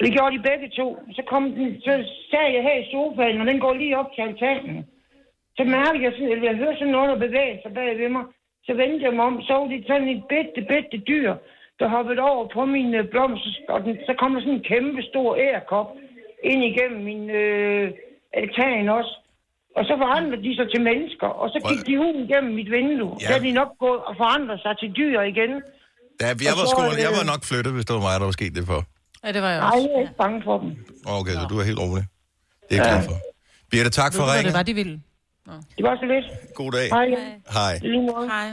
[0.00, 0.86] Det gjorde de begge to.
[1.16, 1.92] Så, kom den, så
[2.30, 4.86] sad jeg her i sofaen, og den går lige op til altanen.
[5.56, 8.24] Så mærkede jeg sådan, eller jeg hørte sådan noget, der bevægede sig bag ved mig.
[8.66, 11.34] Så vendte jeg mig om, så var det sådan et bitte, bitte dyr,
[11.78, 15.02] der hoppede over på min øh, blomster, og den, så kom der sådan en kæmpe
[15.02, 15.96] stor ærekop
[16.44, 17.92] ind igennem min øh,
[18.32, 19.14] altan også.
[19.80, 23.14] Og så forandrede de sig til mennesker, og så gik de ud igennem mit vindue.
[23.20, 23.26] Ja.
[23.26, 25.52] Så er de nok gået og forandret sig til dyr igen.
[26.22, 28.52] Ja, jeg, var øh, jeg var nok flyttet, hvis det var mig, der var sket
[28.58, 28.80] det for.
[29.24, 29.88] Ja, det var jeg Nej, også.
[29.88, 30.70] jeg er ikke bange for dem.
[31.18, 32.04] Okay, så du er helt rolig.
[32.68, 33.16] Det er jeg glad for.
[33.70, 34.46] Birte, tak for du, ringen.
[34.46, 34.96] det var, de ville?
[35.76, 36.26] Det var så lidt.
[36.54, 36.88] God dag.
[36.96, 37.06] Hej.
[37.58, 37.74] Hej.
[38.34, 38.50] Hej.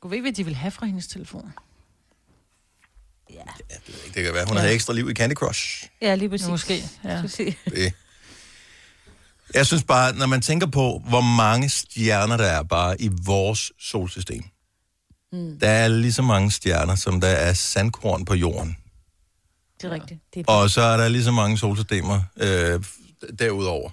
[0.00, 1.52] Gud ved, hvad de vil have fra hendes telefon.
[4.14, 5.88] Det kan være, hun har ekstra liv i Candy Crush.
[6.02, 6.48] Ja, lige præcis.
[6.48, 7.22] Måske, ja.
[7.22, 7.94] Det.
[9.54, 13.72] Jeg synes bare, når man tænker på, hvor mange stjerner der er bare i vores
[13.80, 14.42] solsystem.
[15.32, 15.58] Mm.
[15.60, 18.76] Der er lige så mange stjerner, som der er sandkorn på jorden.
[19.80, 20.20] Det er rigtigt.
[20.34, 22.84] Det er Og så er der lige så mange solsystemer øh,
[23.38, 23.90] derudover.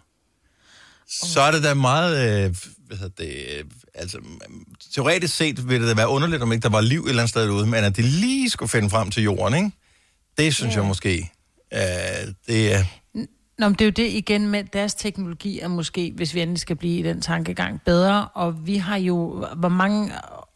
[1.08, 2.56] Så er det da meget, øh,
[2.88, 4.19] hvad hedder det, øh, altså
[4.93, 7.30] teoretisk set ville det da være underligt, om ikke der var liv et eller andet
[7.30, 9.71] sted derude, men at det lige skulle finde frem til jorden, ikke?
[10.38, 11.32] Det synes jeg måske,
[11.74, 11.80] øh,
[12.47, 12.86] det er,
[13.62, 16.60] Nå, men det er jo det igen med, deres teknologi er måske, hvis vi endelig
[16.60, 18.28] skal blive i den tankegang, bedre.
[18.34, 20.12] Og vi har jo, hvor mange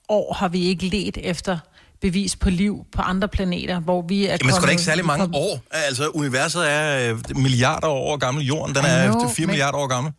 [0.09, 1.57] år har vi ikke let efter
[2.01, 5.29] bevis på liv på andre planeter, hvor vi er Jamen, sgu da ikke særlig mange
[5.33, 5.59] år.
[5.71, 8.45] Altså, universet er øh, milliarder år gammel.
[8.45, 10.13] Jorden, den er know, 4 men- milliarder år gammel.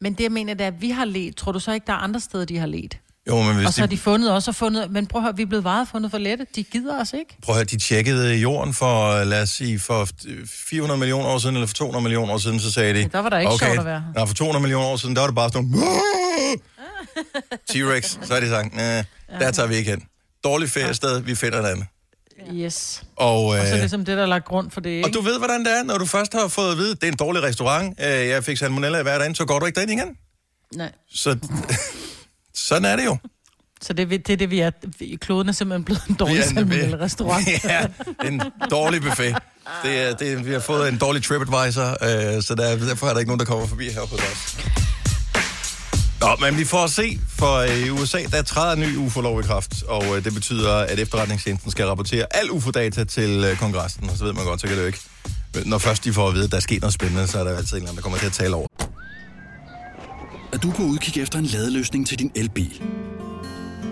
[0.00, 1.36] Men det, jeg mener, det er, at vi har let.
[1.36, 2.98] Tror du så ikke, der er andre steder, de har let?
[3.30, 4.90] Jo, men hvis og så har de, de fundet også og fundet...
[4.90, 6.46] Men prøv at høre, vi er blevet varet fundet for lette.
[6.56, 7.36] De gider os ikke.
[7.42, 10.08] prøv at høre, de tjekkede jorden for, øh, lad os sige, for
[10.46, 13.00] 400 millioner år siden, eller for 200 millioner år siden, så sagde de...
[13.00, 14.04] Ja, der var der ikke sjovt at være.
[14.14, 15.86] Nej, for 200 millioner år siden, der var det bare sådan nogle...
[17.70, 19.04] T-Rex, så er de sagt, nej,
[19.40, 20.02] der tager vi ikke hen.
[20.44, 21.86] Dårlig feriested, vi finder et andet.
[22.54, 23.02] Yes.
[23.16, 25.08] Og, Og så øh, ligesom det, der er lagt grund for det, ikke?
[25.08, 27.08] og du ved, hvordan det er, når du først har fået at vide, det er
[27.08, 30.16] en dårlig restaurant, øh, jeg fik salmonella i hverdagen, så går du ikke derind igen.
[30.74, 30.92] Nej.
[31.14, 31.36] Så
[32.60, 33.16] sådan er det jo.
[33.82, 34.70] Så det, er- det er det, vi er.
[35.20, 37.46] Kloden er simpelthen blevet en dårlig Vi er en- restaurant.
[37.64, 37.86] ja,
[38.24, 39.36] en dårlig buffet.
[39.84, 43.12] Det er, det er, vi har fået en dårlig TripAdvisor, øh, så der, derfor er
[43.12, 44.56] der ikke nogen, der kommer forbi her hos os.
[46.20, 49.42] Nå, men vi får at se, for i USA, der træder en ny UFO-lov i
[49.42, 54.16] kraft, og øh, det betyder, at efterretningstjenesten skal rapportere al UFO-data til øh, kongressen, og
[54.16, 55.00] så ved man godt, så kan det jo ikke.
[55.66, 57.56] Når først de får at vide, at der er sket noget spændende, så er der
[57.56, 58.66] altid en eller anden, der kommer til at tale over.
[60.62, 62.82] Du på udkig efter en ladeløsning til din elbil?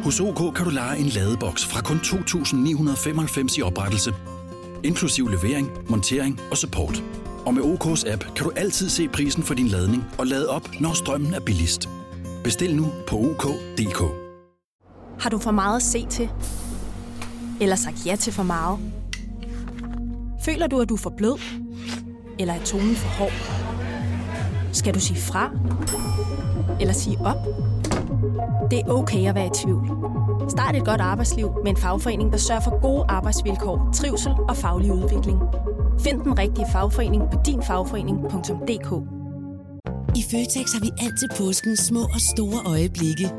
[0.05, 4.15] Hos OK kan du lege en ladeboks fra kun 2.995 i oprettelse,
[4.85, 7.03] inklusiv levering, montering og support.
[7.47, 10.81] Og med OK's app kan du altid se prisen for din ladning og lade op,
[10.81, 11.89] når strømmen er billigst.
[12.45, 14.03] Bestil nu på OK.dk.
[15.21, 16.29] Har du for meget at se til?
[17.61, 18.79] Eller sagt ja til for meget?
[20.45, 21.41] Føler du, at du er for blød?
[22.39, 23.33] Eller er tonen for hård?
[24.73, 25.51] Skal du sige fra?
[26.81, 27.37] Eller sige op?
[28.71, 30.09] Det er okay at være i tvivl.
[30.49, 34.93] Start et godt arbejdsliv med en fagforening, der sørger for gode arbejdsvilkår, trivsel og faglig
[34.93, 35.39] udvikling.
[36.01, 38.91] Find den rigtige fagforening på dinfagforening.dk.
[40.17, 43.31] I Føtex har vi altid påsken små og store øjeblikke.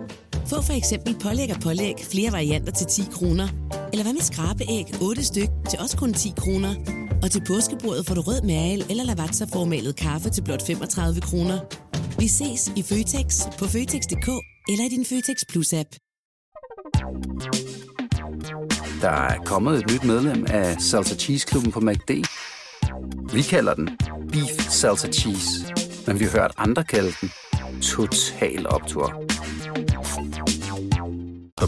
[0.45, 3.47] Få for eksempel pålæg og pålæg flere varianter til 10 kroner.
[3.91, 6.75] Eller hvad med skrabeæg 8 styk til også kun 10 kroner.
[7.23, 11.57] Og til påskebordet får du rød mal eller lavatserformalet kaffe til blot 35 kroner.
[12.17, 14.29] Vi ses i Føtex på Føtex.dk
[14.69, 15.89] eller i din Føtex Plus-app.
[19.01, 22.11] Der er kommet et nyt medlem af Salsa Cheese Klubben på MACD.
[23.33, 23.97] Vi kalder den
[24.31, 25.49] Beef Salsa Cheese,
[26.07, 27.31] men vi har hørt andre kalde den
[27.81, 29.23] Total Optor.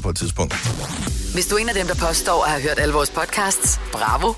[0.03, 0.53] På et tidspunkt.
[1.33, 4.33] Hvis du er en af dem, der påstår at have hørt alle vores podcasts, bravo.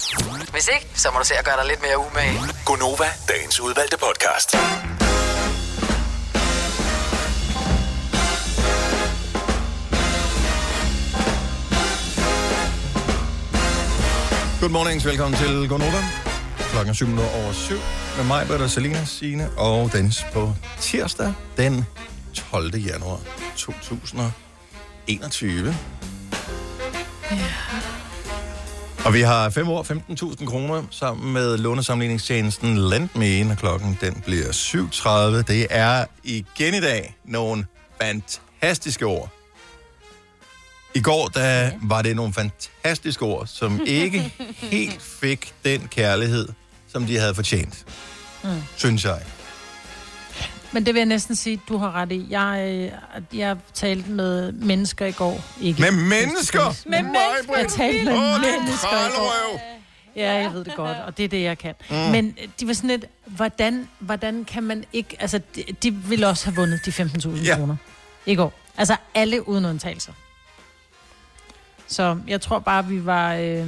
[0.52, 2.39] Hvis ikke, så må du se at gøre dig lidt mere umage.
[2.66, 4.56] Gonova, dagens udvalgte podcast.
[14.63, 16.04] Good morning, velkommen til Gonova.
[16.58, 17.73] Klokken er 7 over 7
[18.17, 21.86] med mig, Britta, Selina, Signe og Dennis på tirsdag den
[22.52, 22.76] 12.
[22.76, 23.19] januar
[23.58, 25.76] 2021.
[29.06, 34.47] Og vi har 5 år, 15.000 kroner sammen med lånesamligningstjenesten LendMe, når klokken den bliver
[34.47, 35.54] 7.30.
[35.54, 37.65] Det er igen i dag nogle
[38.02, 39.42] fantastiske ord.
[40.95, 46.47] I går, der var det nogle fantastiske ord, som ikke helt fik den kærlighed,
[46.88, 47.86] som de havde fortjent,
[48.43, 48.49] Mm.
[48.75, 49.21] synes jeg.
[50.71, 52.25] Men det vil jeg næsten sige, du har ret i.
[52.29, 52.65] Jeg,
[53.34, 55.41] øh, jeg talte med mennesker i går.
[55.62, 56.89] Ikke Med mennesker?
[56.89, 57.58] Med mennesker?
[57.58, 59.60] Jeg talte med din mennesker i går.
[60.15, 61.73] Ja, jeg ved det godt, og det er det, jeg kan.
[61.89, 61.95] Mm.
[61.95, 65.17] Men de var sådan lidt, hvordan, hvordan kan man ikke...
[65.19, 67.43] Altså, de, de ville også have vundet de 15.000 Ja.
[67.43, 67.56] ja.
[67.56, 67.75] kroner
[68.25, 68.53] i går.
[68.77, 70.12] Altså, alle uden undtagelser.
[71.93, 73.34] Så jeg tror bare, vi var...
[73.34, 73.67] Øh,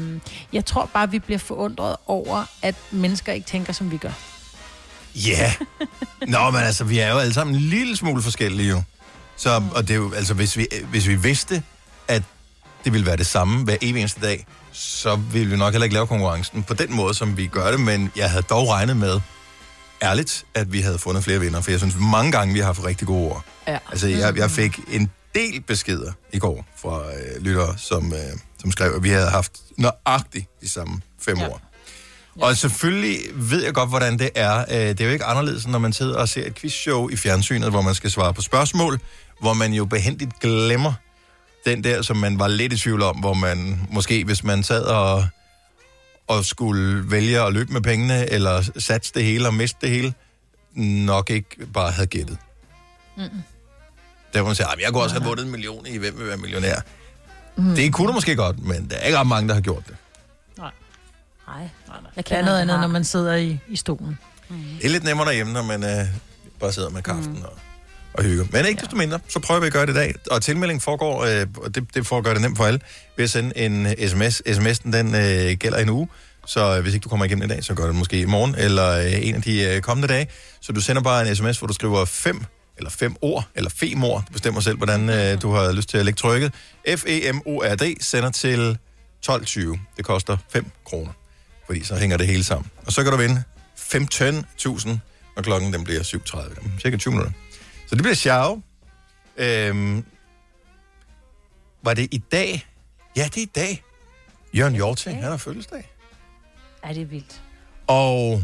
[0.54, 4.12] jeg tror bare, vi bliver forundret over, at mennesker ikke tænker, som vi gør.
[5.16, 5.54] Ja.
[6.28, 8.84] Nå, men altså, vi er jo alle sammen en lille smule forskellige jo.
[9.38, 11.64] Så, og det er jo, altså, hvis vi, hvis vi vidste,
[12.08, 12.24] at
[12.84, 15.94] det ville være det samme hver evig eneste dag, så ville vi nok heller ikke
[15.94, 19.20] lave konkurrencen på den måde, som vi gør det, men jeg havde dog regnet med,
[20.02, 22.84] ærligt, at vi havde fundet flere vinder, for jeg synes mange gange, vi har haft
[22.86, 23.44] rigtig gode ord.
[23.68, 23.78] Ja.
[23.92, 28.20] Altså, jeg, jeg fik en del beskeder i går fra øh, lyttere, som, øh,
[28.60, 31.50] som skrev, at vi havde haft nøjagtigt de samme fem ja.
[31.50, 31.62] ord.
[32.42, 34.60] Og selvfølgelig ved jeg godt, hvordan det er.
[34.60, 37.70] Øh, Det er jo ikke anderledes, når man sidder og ser et quizshow i fjernsynet,
[37.70, 39.00] hvor man skal svare på spørgsmål,
[39.40, 40.94] hvor man jo behendigt glemmer
[41.66, 44.84] den der, som man var lidt i tvivl om, hvor man måske, hvis man sad
[44.84, 45.28] og,
[46.28, 50.14] og skulle vælge at løbe med pengene, eller satse det hele og miste det hele,
[51.06, 52.38] nok ikke bare havde gættet.
[53.18, 53.24] Mm.
[54.34, 56.20] Der hvor man siger, "Ej, men jeg kunne også have vundet en million i Hvem
[56.20, 56.76] vil være millionær?
[57.58, 57.76] Mm.
[57.76, 59.96] Det kunne du måske godt, men der er ikke ret mange, der har gjort det.
[60.58, 60.72] Nej.
[61.48, 61.70] Nej.
[62.16, 64.20] Jeg kan noget andet, når man sidder i, i stolen.
[64.50, 66.06] Det er lidt nemmere derhjemme, når man øh,
[66.60, 67.42] bare sidder med kaften mm.
[67.44, 67.54] og,
[68.14, 68.46] og hygger.
[68.52, 70.14] Men ikke desto mindre, så prøver vi at gøre det i dag.
[70.32, 72.80] Og tilmeldingen foregår, øh, og det, det får at gøre det nemt for alle,
[73.18, 74.42] ved at sende en sms.
[74.48, 76.08] SMS'en, den øh, gælder en uge.
[76.46, 78.56] Så øh, hvis ikke du kommer igennem i dag, så gør det måske i morgen,
[78.58, 80.28] eller øh, en af de øh, kommende dage.
[80.62, 82.44] Så du sender bare en sms, hvor du skriver fem
[82.78, 84.24] eller fem ord, eller fem ord.
[84.28, 86.54] Du bestemmer selv, hvordan øh, du har lyst til at lægge trykket.
[86.88, 88.78] F-E-M-O-R-D sender til
[89.30, 89.60] 12.20.
[89.98, 91.12] Det koster 5 kroner,
[91.66, 92.72] fordi så hænger det hele sammen.
[92.86, 93.44] Og så kan du vinde
[93.78, 94.90] 15.000,
[95.36, 96.66] når klokken den bliver 7.30.
[96.66, 97.34] Om Cirka 20 minutter.
[97.88, 98.64] Så det bliver sjov.
[99.38, 100.06] Øhm,
[101.84, 102.68] var det i dag?
[103.16, 103.84] Ja, det er i dag.
[104.54, 105.92] Jørgen Jorting, han har fødselsdag.
[106.84, 107.42] Er det er vildt.
[107.88, 108.44] Og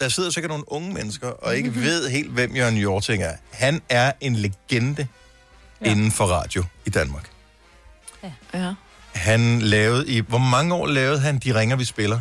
[0.00, 3.32] der sidder sikkert nogle unge mennesker, og ikke ved helt, hvem Jørgen Jorting er.
[3.52, 5.06] Han er en legende
[5.84, 5.90] ja.
[5.90, 7.30] inden for radio i Danmark.
[8.54, 8.74] Ja.
[9.14, 10.20] Han lavede i...
[10.20, 12.20] Hvor mange år lavede han De Ringer, Vi Spiller?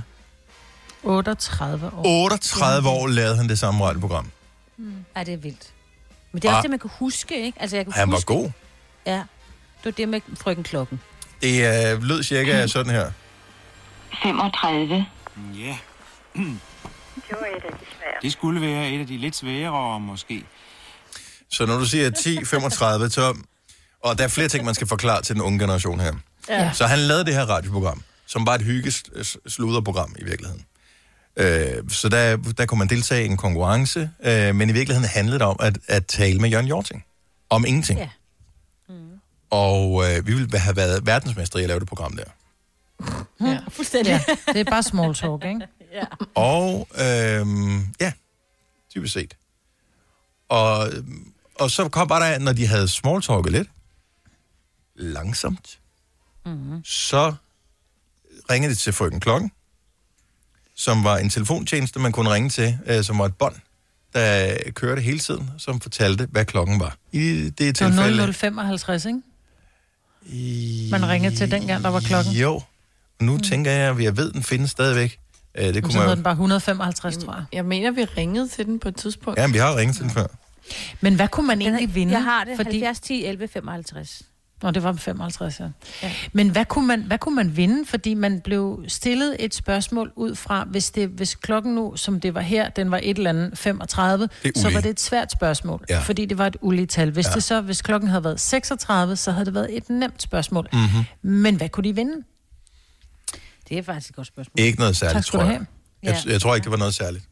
[1.03, 2.03] 38 år.
[2.25, 4.31] 38 år lavede han det samme radioprogram.
[5.15, 5.67] Er det er vildt.
[6.31, 6.63] Men det er også Ah.
[6.63, 7.61] det, man kan huske, ikke?
[7.61, 8.49] Altså, jeg kan Han var huske, god.
[9.05, 9.11] Ja.
[9.13, 11.01] Det var det med frøken klokken.
[11.41, 13.11] Det øh, lød cirka sådan her.
[14.23, 15.05] 35.
[15.55, 15.77] Ja.
[18.21, 20.45] Det skulle være et af de lidt sværere, måske.
[21.49, 23.37] Så når du siger 10, 35, så...
[24.03, 26.13] Og der er flere ting, man skal forklare til den unge generation her.
[26.49, 26.71] Ja.
[26.73, 30.65] Så han lavede det her radioprogram, som var et hyggesluderprogram i virkeligheden.
[31.37, 35.39] Øh, så der, der kunne man deltage i en konkurrence, øh, men i virkeligheden handlede
[35.39, 37.05] det om at, at tale med Jørgen Jorting.
[37.49, 37.99] Om ingenting.
[37.99, 38.09] Ja.
[39.49, 42.23] Og øh, vi ville have været verdensmester i at lave det program der.
[43.41, 44.11] Ja, fuldstændig.
[44.11, 45.67] Ja, det er bare small talk, ikke?
[45.93, 46.05] Ja.
[46.35, 47.47] Og øh,
[48.01, 48.11] ja,
[48.91, 49.37] typisk set.
[50.49, 50.87] Og,
[51.55, 53.69] og så kom bare der, når de havde smalltalket lidt,
[54.95, 55.75] langsomt,
[56.45, 56.81] Mm-hmm.
[56.85, 57.33] så
[58.51, 59.51] ringede de til frøken Klokken,
[60.75, 63.55] som var en telefontjeneste, man kunne ringe til, øh, som var et bånd,
[64.13, 66.97] der kørte hele tiden, som fortalte, hvad klokken var.
[67.11, 68.17] I det Det tilfælde...
[68.17, 69.21] var 0055, ikke?
[70.91, 72.33] Man ringede til dengang, der var klokken.
[72.33, 72.53] Jo.
[73.19, 73.39] Og nu mm.
[73.41, 75.19] tænker jeg, at jeg ved, den findes stadigvæk.
[75.57, 77.43] Øh, det kunne så hedder man den bare 155, tror jeg.
[77.53, 79.39] Jeg mener, vi ringede til den på et tidspunkt.
[79.39, 80.25] Ja, men vi har ringet til den før.
[81.01, 82.13] Men hvad kunne man egentlig vinde?
[82.13, 82.53] Jeg har det.
[82.55, 84.21] Fordi- 70, 10, 11, 55.
[84.63, 85.65] Nå, det var 55, ja.
[86.03, 86.11] ja.
[86.33, 87.85] Men hvad kunne, man, hvad kunne man vinde?
[87.85, 92.33] Fordi man blev stillet et spørgsmål ud fra, hvis, det, hvis klokken nu, som det
[92.33, 95.31] var her, den var et eller andet 35, Det er så var det et svært
[95.31, 95.99] spørgsmål, Ja.
[95.99, 97.11] fordi det var et ulige tal.
[97.11, 97.31] Hvis, Ja.
[97.33, 100.67] det så, hvis klokken havde været 36, så havde det været et nemt spørgsmål.
[100.73, 100.81] Mhm.
[101.21, 102.23] Men hvad kunne de vinde?
[103.69, 104.53] Det er faktisk et godt spørgsmål.
[104.57, 105.65] Ikke noget særligt, tror jeg.
[106.03, 106.15] Ja.
[106.25, 107.25] jeg tror ikke, det var noget særligt.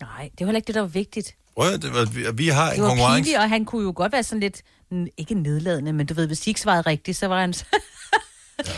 [0.00, 1.34] Nej, det var heller ikke det, der var vigtigt.
[1.56, 3.18] Prøv, at- det var, vi, vi har en Det var konkurrence.
[3.22, 6.26] pinligt, og han kunne jo godt være sådan lidt, mm, ikke nedladende, men du ved,
[6.26, 7.54] hvis de ikke svarede rigtigt, så var han...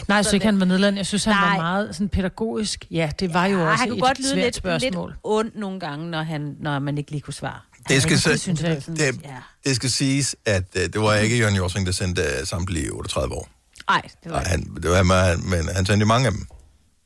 [0.08, 0.98] Nej, jeg synes ikke, han var nedladende.
[0.98, 1.50] Jeg synes, han Nej.
[1.50, 2.84] var meget sådan pædagogisk.
[2.90, 5.08] Ja, det var jo Ja, også han kunne et godt lyde svært lidt, spørgsmål.
[5.10, 7.60] lidt ond nogle gange, når, han, når man ikke lige kunne svare.
[7.88, 8.82] Det skal, det så, synes ikke.
[8.96, 9.24] det,
[9.64, 12.90] det skal siges, at uh, det var ikke Jørgen Jorsing, der sendte uh, samtlige i
[12.90, 13.48] 38 år.
[13.90, 15.02] Nej, det var Nej, han, det var,
[15.36, 16.46] men han sendte mange af dem.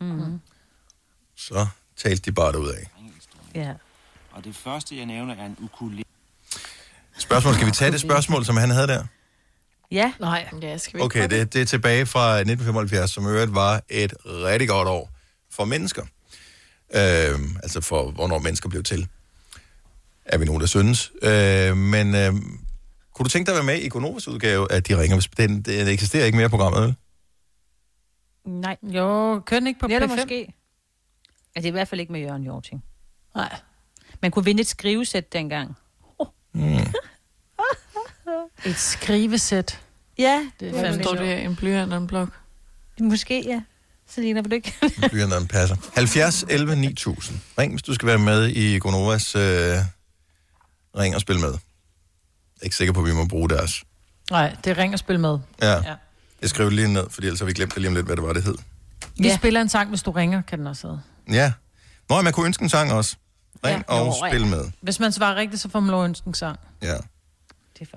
[0.03, 0.41] Mm.
[1.37, 2.91] Så talte de bare ud af.
[3.55, 3.73] Ja.
[4.33, 6.05] Og det første, jeg nævner, er en ukulele.
[7.19, 9.05] Spørgsmål, skal vi tage det spørgsmål, som han havde der?
[9.91, 10.13] Ja.
[10.21, 10.49] Nej.
[10.63, 14.15] Ja, skal vi Okay, det, det er tilbage fra 1975, som i øvrigt var et
[14.27, 15.11] rigtig godt år
[15.51, 16.03] for mennesker.
[16.95, 19.09] Øhm, altså for, hvornår mennesker blev til.
[20.25, 21.13] Er vi nogen, der synes.
[21.23, 22.33] Øh, men øh,
[23.15, 25.27] kunne du tænke dig at være med i Gonovas udgave af De Ringer?
[25.37, 26.95] Den, den eksisterer ikke mere programmet, vel?
[28.45, 28.77] Nej.
[28.83, 30.17] Jo, kør den ikke på det er der P5?
[30.17, 30.55] måske.
[31.57, 32.85] Ja, det er i hvert fald ikke med Jørgen Jorting.
[33.35, 33.57] Nej.
[34.23, 35.77] Man kunne vinde et skrivesæt dengang.
[36.53, 36.63] Mm.
[38.67, 39.81] Et skrivesæt.
[40.19, 41.43] Ja, Det er fandme står det?
[41.45, 42.29] En blyant og en blok?
[43.01, 43.63] Måske, ja.
[44.07, 44.75] Selina, vil du ikke?
[45.11, 45.77] Blyanteren passer.
[45.95, 47.39] 70 11 9000.
[47.59, 49.41] Ring, hvis du skal være med i Gonovas øh,
[50.99, 51.49] ring og spil med.
[51.49, 51.59] Jeg
[52.61, 53.85] er ikke sikker på, at vi må bruge deres.
[54.31, 55.39] Nej, det er ring og spil med.
[55.63, 55.73] Ja.
[55.73, 55.95] Ja.
[56.43, 58.17] Jeg skriver det lige ned, fordi ellers har vi glemt det lige om lidt, hvad
[58.17, 58.55] det var, det hed.
[59.17, 59.37] Vi ja.
[59.37, 61.01] spiller en sang, hvis du ringer, kan den også hedde.
[61.31, 61.53] Ja.
[62.09, 63.17] Nå, man kunne ønske en sang også.
[63.65, 63.95] Ring ja.
[63.95, 64.31] og Nå, ja.
[64.31, 64.71] spil med.
[64.81, 66.59] Hvis man svarer rigtigt, så får man lov at ønske en sang.
[66.83, 66.97] Ja.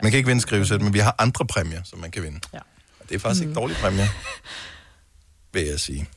[0.03, 2.39] Man kan ikke vinde skrivesæt, men vi har andre præmier, som man kan vinde.
[2.53, 2.59] Ja.
[2.99, 3.49] Og det er faktisk mm.
[3.49, 4.07] ikke dårlige præmier,
[5.53, 6.07] vil jeg sige.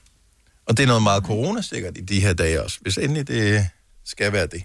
[0.66, 3.68] Og det er noget meget coronasikkert i de her dage også, hvis endelig det
[4.04, 4.62] skal være det.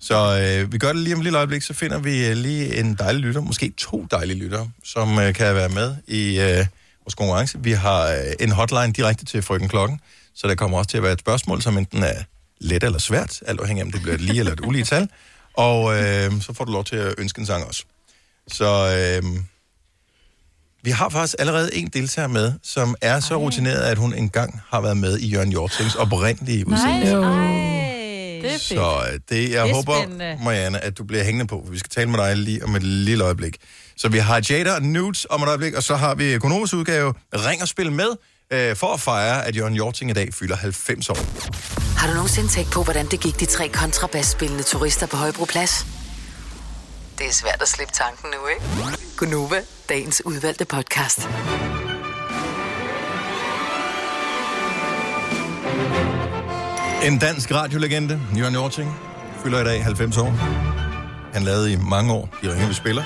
[0.00, 2.76] Så øh, vi gør det lige om et lille øjeblik, så finder vi øh, lige
[2.76, 6.66] en dejlig lytter, måske to dejlige lytter, som øh, kan være med i øh,
[7.04, 7.58] vores konkurrence.
[7.60, 10.00] Vi har øh, en hotline direkte til frøken klokken,
[10.34, 12.22] så der kommer også til at være et spørgsmål, som enten er
[12.60, 15.08] let eller svært, alt afhængig af, om det bliver et lige eller et ulige tal.
[15.54, 17.84] Og øh, så får du lov til at ønske en sang også.
[18.48, 18.66] Så
[19.24, 19.40] øh,
[20.82, 24.80] vi har faktisk allerede en deltager med, som er så rutineret, at hun engang har
[24.80, 27.87] været med i Jørgen Hjortings oprindelige udsendelse.
[28.42, 28.62] Det er fedt.
[28.62, 30.38] Så øh, det, jeg Det er håber, spændende.
[30.44, 32.82] Marianne, at du bliver hængende på, for vi skal tale med dig lige om et
[32.82, 33.56] lille øjeblik.
[33.96, 37.14] Så vi har Jada og Nudes om et øjeblik, og så har vi økonomisk udgave
[37.34, 38.08] Ring og Spil med,
[38.52, 41.18] øh, for at fejre, at Jørgen Hjorting i dag fylder 90 år.
[41.98, 45.86] Har du nogensinde tænkt på, hvordan det gik de tre kontrabasspillende turister på Højbroplads?
[47.18, 48.98] Det er svært at slippe tanken nu, ikke?
[49.16, 51.28] Gunova, dagens udvalgte podcast.
[57.04, 58.96] En dansk radiolegende, Jørgen Hjorting,
[59.44, 60.30] fylder i dag 90 år.
[61.32, 63.02] Han lavede i mange år De Ringer, vi spiller.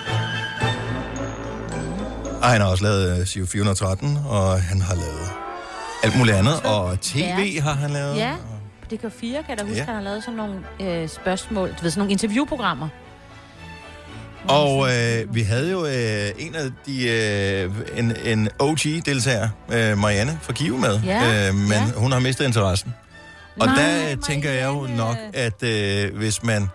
[2.43, 5.31] Og han har også lavet øh, Sio 413, og han har lavet
[6.03, 6.61] alt muligt andet.
[6.65, 8.17] Og tv har han lavet.
[8.17, 8.35] Ja,
[8.83, 9.85] på DK4 kan jeg da huske, ja.
[9.85, 12.89] han har lavet sådan nogle øh, spørgsmål, du ved, sådan nogle interviewprogrammer.
[14.49, 20.39] Og øh, vi havde jo øh, en af de, øh, en, en OG-deltager, øh, Marianne
[20.43, 21.85] fra Give med, Ja, øh, men ja.
[21.97, 22.95] hun har mistet interessen.
[23.61, 26.69] Og Nej, der tænker jeg jo nok, at øh, hvis man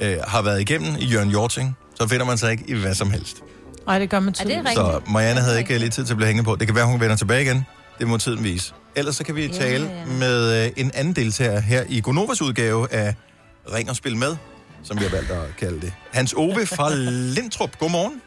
[0.00, 3.10] øh, har været igennem i Jørgen Hjorting, så finder man sig ikke i hvad som
[3.10, 3.42] helst.
[3.86, 4.68] Nej, det gør man tydeligt.
[4.74, 6.56] Så Marianne havde ikke lige tid til at blive hængende på.
[6.56, 7.66] Det kan være, hun vender tilbage igen.
[7.98, 8.74] Det må tiden vise.
[8.96, 13.14] Ellers så kan vi tale med øh, en anden deltager her i Gonovas udgave af
[13.74, 14.36] Ring og Spil Med,
[14.82, 15.92] som vi har valgt at kalde det.
[16.12, 16.94] Hans Ove fra
[17.34, 17.78] Lindtrup.
[17.78, 18.22] Godmorgen.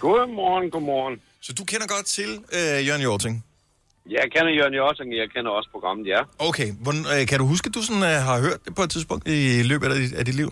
[0.00, 1.14] Godmorgen, godmorgen.
[1.42, 3.44] Så du kender godt til øh, Jørgen Hjorting?
[4.10, 6.20] Jeg kender Jørgen Jørting, jeg kender også programmet, ja.
[6.48, 8.90] Okay, Hvordan, øh, kan du huske, at du sådan, øh, har hørt det på et
[8.90, 10.50] tidspunkt i løbet af dit, af dit liv?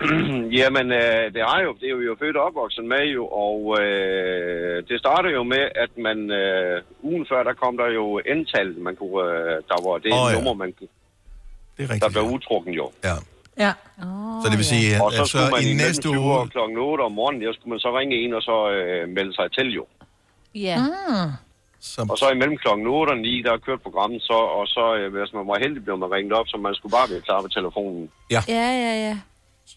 [0.60, 3.58] Jamen, øh, det er jo, det er jo, jo født og opvokset med jo, og
[3.80, 8.68] øh, det starter jo med, at man øh, ugen før, der kom der jo endtal,
[8.86, 10.34] man kunne, øh, der var det oh, ja.
[10.36, 10.92] nummer, man kunne,
[11.76, 12.86] det er rigtigt, der blev udtrukken jo.
[13.04, 13.16] Ja.
[13.64, 13.72] Ja.
[14.02, 16.48] Oh, Så det vil sige, og så at så skulle man i næste uge...
[16.48, 16.58] kl.
[16.78, 19.68] 8 om morgenen, der skulle man så ringe ind og så øh, melde sig til
[19.78, 19.84] jo.
[20.54, 20.78] Ja.
[20.78, 21.45] Mm.
[21.80, 22.10] Som...
[22.10, 22.68] Og så imellem kl.
[22.68, 25.96] 8 og 9, der kørte programmet så, og så, øh, hvis man var heldig, blev
[26.02, 28.02] man ringet op, så man skulle bare være klar ved telefonen.
[28.34, 28.40] Ja.
[28.48, 29.14] Ja, ja, ja.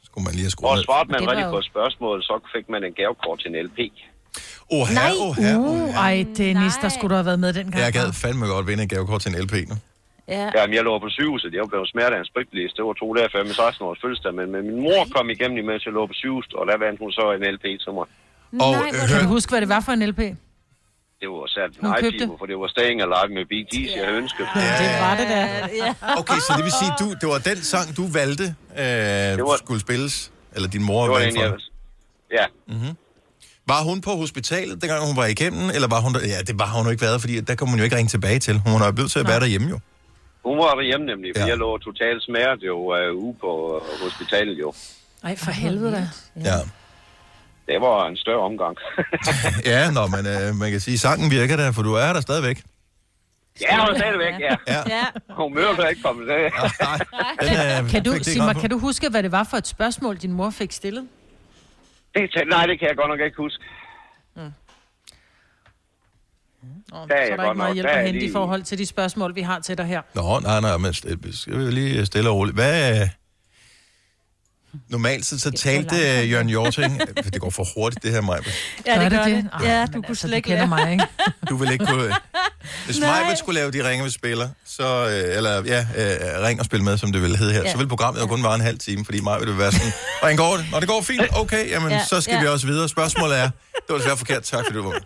[0.08, 0.84] Skulle man lige have skruet Og ned.
[0.88, 3.80] svarede man rigtig jo- på et spørgsmål, så fik man en gavekort til en LP.
[4.76, 5.98] Åh, her, åh, her, åh, Uh, her.
[6.08, 7.80] ej, Dennis, der skulle du have været med dengang.
[7.86, 9.76] Jeg gad fandme godt vinde en gavekort til en LP nu.
[10.38, 10.46] Ja.
[10.58, 11.54] Jamen, jeg lå på sygehuset.
[11.54, 12.74] Jeg blev smertet af en spritbilist.
[12.78, 14.34] Det var to dage før med 16 års fødselsdag.
[14.40, 17.12] Men, men min mor kom igennem, imens jeg lå på sygehuset, og der vandt hun
[17.12, 18.06] så en LP til mig.
[18.64, 20.22] Og, Nej, hvor- Kan du huske, hvad det var for en LP?
[21.21, 24.05] Det var særligt en Hun købte- for det var Staying Alive med Bee Gees, jeg
[24.05, 24.45] havde ønsket.
[24.84, 25.39] Det var det da.
[25.84, 25.93] Ja.
[26.21, 29.79] Okay, så det vil sige, du, det var den sang, du valgte, øh, var- skulle
[29.82, 30.32] spilles?
[30.55, 31.58] Eller din mor Det var valgte den, for
[32.32, 32.39] jeg...
[32.39, 32.95] Ja, Mm-hmm.
[33.67, 36.19] Var hun på hospitalet, dengang hun var igennem, eller var hun der?
[36.34, 38.39] Ja, det var hun jo ikke været, fordi der kunne man jo ikke ringe tilbage
[38.39, 38.53] til.
[38.65, 39.79] Hun var nødt til at være derhjemme jo.
[40.45, 44.60] hun var derhjemme nemlig, for jeg lå totalt smertet jo uh, ude på uh, hospitalet
[44.60, 44.73] jo.
[45.23, 46.10] Ej, for helvede da.
[46.49, 46.55] Ja.
[47.69, 48.77] Det var en større omgang.
[49.71, 52.58] Ja, nå, men øh, man kan sige, sangen virker der, for du er der stadigvæk.
[53.62, 54.55] ja, hun er stadigvæk, ja.
[54.67, 54.82] Ja.
[54.95, 55.05] ja.
[55.29, 56.29] Hun møder kan ikke komme til.
[56.29, 60.17] Den, øh, Kan du, sig mig, kan du huske, hvad det var for et spørgsmål,
[60.17, 61.08] din mor fik stillet?
[62.15, 63.63] Det, nej, det kan jeg godt nok ikke huske.
[66.91, 68.77] Nå, Der er så jeg er der ikke meget hjælp at hente i forhold til
[68.77, 70.01] de spørgsmål, vi har til dig her.
[70.15, 71.17] Nå, nej, nej, men skal
[71.58, 72.55] vi lige stille og roligt.
[72.55, 73.08] Hvad...
[74.73, 77.01] øh, Normalt så, så talte øh, Jørgen Jorting...
[77.34, 78.39] Det går for hurtigt, det her, Maja.
[78.86, 79.36] Ja, det det gør det?
[79.36, 79.49] det.
[79.53, 80.67] Ej, Ja, du kunne altså, slet du ikke lære.
[80.67, 81.05] mig, ikke?
[81.49, 82.15] Du vil ikke kunne...
[82.86, 83.23] Hvis Nej.
[83.23, 86.84] Maja skulle lave de ringer, vi spiller, så, øh, eller ja, øh, ring og spil
[86.84, 87.72] med, som det ville hedde her, Ja.
[87.72, 90.38] så vil programmet jo kun vare en halv time, fordi Maja vil være sådan, hvordan
[90.38, 90.65] går det?
[90.72, 92.41] Når det går fint, okay, jamen Ja, så skal ja.
[92.41, 92.89] vi også videre.
[92.89, 94.99] Spørgsmålet er, det var desværre forkert, tak fordi du var med.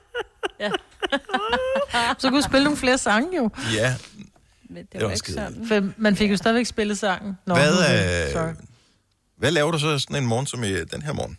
[2.20, 3.50] Så kunne du spille nogle flere sange jo.
[3.74, 3.96] Ja,
[4.70, 5.66] Men det Det var var ikke sådan.
[5.68, 7.38] For man fik jo stadigvæk spillet sangen.
[7.48, 8.52] Nå, hvad, øh, Sorry.
[9.44, 11.36] Hvad laver du så sådan en morgen som i den her morgen?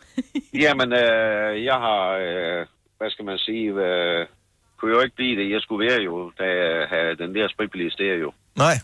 [0.64, 2.60] Jamen, øh, jeg har, øh,
[2.98, 4.20] hvad skal man sige, øh,
[4.76, 5.46] kunne jo ikke blive det.
[5.54, 8.30] Jeg skulle være jo, da jeg havde den der spritbilist der jo.
[8.64, 8.76] Nej.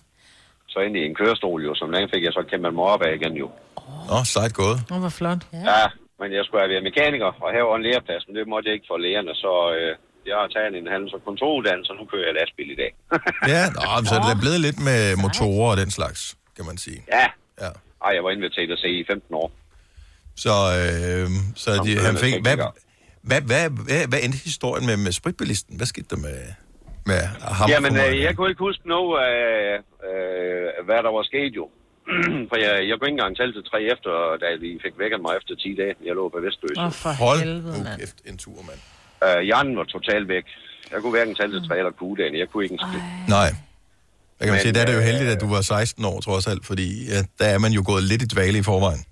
[0.72, 3.12] Så ind i en kørestol jo, som den fik jeg så kæmpet mig op af
[3.18, 3.48] igen jo.
[4.10, 4.78] Nå, sejt gået.
[4.92, 5.42] Åh, hvor flot.
[5.52, 5.62] Ja.
[5.72, 5.84] ja,
[6.20, 8.88] men jeg skulle have været mekaniker og have en læreplads, men det måtte jeg ikke
[8.92, 9.90] for lærerne, så øh,
[10.30, 12.92] Jeg har taget en handels- og kontoruddannelse, og nu kører jeg lastbil i dag.
[13.52, 16.20] Ja, nå, så er det blevet lidt med motorer og den slags,
[16.56, 17.00] kan man sige.
[17.16, 17.26] Ja.
[17.64, 17.70] ja.
[18.06, 19.48] Ej, jeg var inviteret at se i 15 år.
[20.44, 21.26] Så, øh,
[21.62, 22.34] så de, han fik...
[22.46, 22.56] Hvad,
[23.28, 25.76] hvad, hvad, hvad, hvad endte historien med, med spritbilisten?
[25.78, 26.38] Hvad skete der med,
[27.10, 27.20] med
[27.58, 27.66] ham?
[27.72, 29.40] Jamen, øh, jeg kunne ikke huske noget af,
[30.08, 31.64] øh, hvad der var sket jo.
[32.50, 35.32] For jeg, jeg kunne ikke engang tælle til tre efter, da de fik vækket mig
[35.40, 35.94] efter 10 dage.
[36.08, 36.78] Jeg lå på Vestløs.
[36.78, 37.98] Åh, for Hold helvede, mand.
[38.00, 38.80] kæft, en tur, mand.
[39.26, 40.46] Øh, hjernen var totalt væk.
[40.92, 42.34] Jeg kunne hverken tælle til tre eller kugedagen.
[42.42, 43.02] Jeg kunne ikke en skid.
[43.38, 43.50] Nej.
[44.38, 46.04] Der kan man Men, sige, der er det jo øh, heldigt, at du var 16
[46.04, 49.02] år, trods alt, fordi ja, der er man jo gået lidt i dvale i forvejen.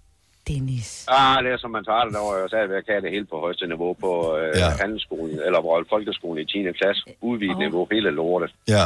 [0.49, 0.89] Dennis.
[1.19, 2.13] Ah, det er som man tager det.
[2.17, 4.69] Der var jeg stadigvæk have det helt på højeste niveau på øh, Ja.
[4.83, 6.73] handelsskolen, eller på folkeskolen i 10.
[6.81, 7.03] klasse.
[7.29, 7.63] Udvidet Åh.
[7.65, 8.51] niveau, hele lortet.
[8.75, 8.85] Ja.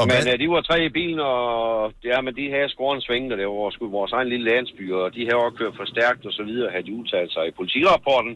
[0.00, 3.00] Og men hvad, øh, de var tre i bilen, og ja, men de havde skåren
[3.06, 3.36] svingende.
[3.40, 6.32] Det var sgu vores egen lille landsby, og de havde også kørt for stærkt og
[6.38, 8.34] så videre, havde de udtalt sig i politirapporten.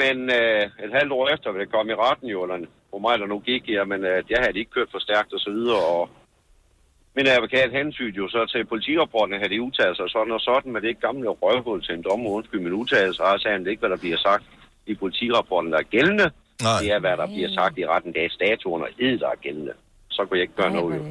[0.00, 2.58] Men øh, et halvt år efter, det kom i retten jo, eller
[2.92, 5.40] hvor mig der nu gik, jamen, øh, der havde de ikke kørt for stærkt og
[5.46, 6.02] så videre, og
[7.16, 10.78] min advokat hensyn jo så til politirapporten, havde de udtalt sig sådan og sådan, men
[10.80, 13.60] det er ikke gamle røvhul til en dommer, undskyld min udtalelse, og så sagde han
[13.60, 14.44] det er ikke, hvad der bliver sagt
[14.90, 16.26] i politirapporten, der er gældende.
[16.68, 16.80] Nej.
[16.80, 19.38] Det er, hvad der bliver sagt i retten, det er statuen og ed, der er
[19.46, 19.74] gældende.
[20.16, 21.02] Så kunne jeg ikke gøre noget jo.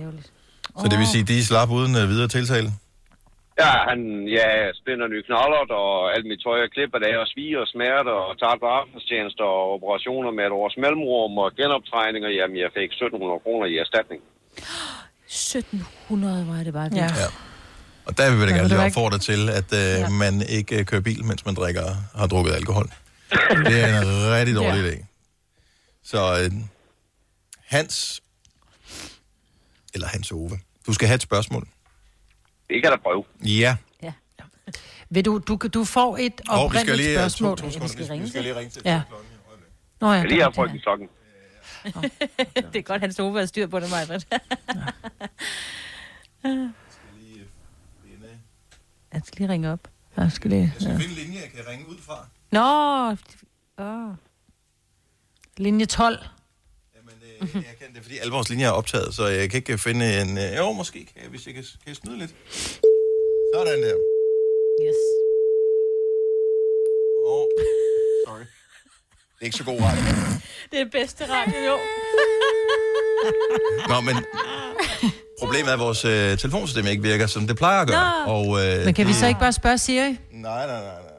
[0.81, 2.69] så det vil sige, de slap uden uh, videre tiltale?
[3.63, 3.99] Ja, han
[4.37, 4.47] ja,
[4.79, 8.31] spænder nye knoller, og alt mit tøj er klippet af, og sviger og smerte, og
[8.41, 12.29] tager på arbejdstjenester og operationer med et års mellemrum og genoptræninger.
[12.39, 14.19] Jamen, jeg fik 1700 kroner i erstatning.
[15.25, 16.97] 1700 var det bare det.
[16.97, 17.09] Ja.
[18.07, 20.09] Og der vil vi da gerne lige opfordre til, at uh, ja.
[20.23, 21.85] man ikke uh, kører bil, mens man drikker
[22.19, 22.87] har drukket alkohol.
[23.69, 24.89] Det er en rigtig dårlig Ja.
[24.89, 24.95] idé.
[26.03, 26.53] Så uh,
[27.75, 28.21] Hans,
[29.93, 30.55] eller Hans Ove,
[30.87, 31.67] du skal have et spørgsmål.
[32.71, 33.23] Det kan der prøve.
[33.45, 33.77] Ja.
[35.09, 37.57] Vil du, du, du får et oprindeligt skal lige, spørgsmål.
[37.57, 37.87] to- to sekunder.
[37.87, 39.01] Vi skal- vi skal lige ringe til Ja.
[40.01, 41.09] Nå ja, Jeg lige har det er frygten klokken.
[42.73, 44.21] det er godt, han stod og styr på det, mig.
[49.13, 49.87] Jeg skal lige ringe op.
[50.17, 50.73] Jeg skal lige...
[50.81, 50.85] Ja.
[50.89, 52.27] finde linje, jeg kan ringe ud fra.
[52.51, 53.15] Nå,
[53.85, 54.13] åh.
[55.57, 56.19] Linje 12.
[57.41, 60.21] Jeg kan det, er fordi alle vores linjer er optaget, så jeg kan ikke finde
[60.21, 60.37] en...
[60.37, 62.31] øh, Jo, måske kan jeg, hvis jeg kan, kan jeg snyde lidt.
[63.55, 63.95] Sådan der.
[64.85, 64.99] Yes.
[67.25, 67.45] Oh,
[68.27, 68.39] sorry.
[68.39, 70.03] Det er ikke så god radio.
[70.71, 71.77] Det er bedste radio, jo.
[73.89, 74.15] Nå, men
[75.39, 78.25] problemet er, at vores øh, telefonsystem ikke virker, som det plejer at gøre.
[78.27, 78.31] Nå.
[78.33, 80.09] Og, øh, Men kan vi så ikke bare spørge Siri?
[80.31, 81.11] Nej, nej, nej, nej.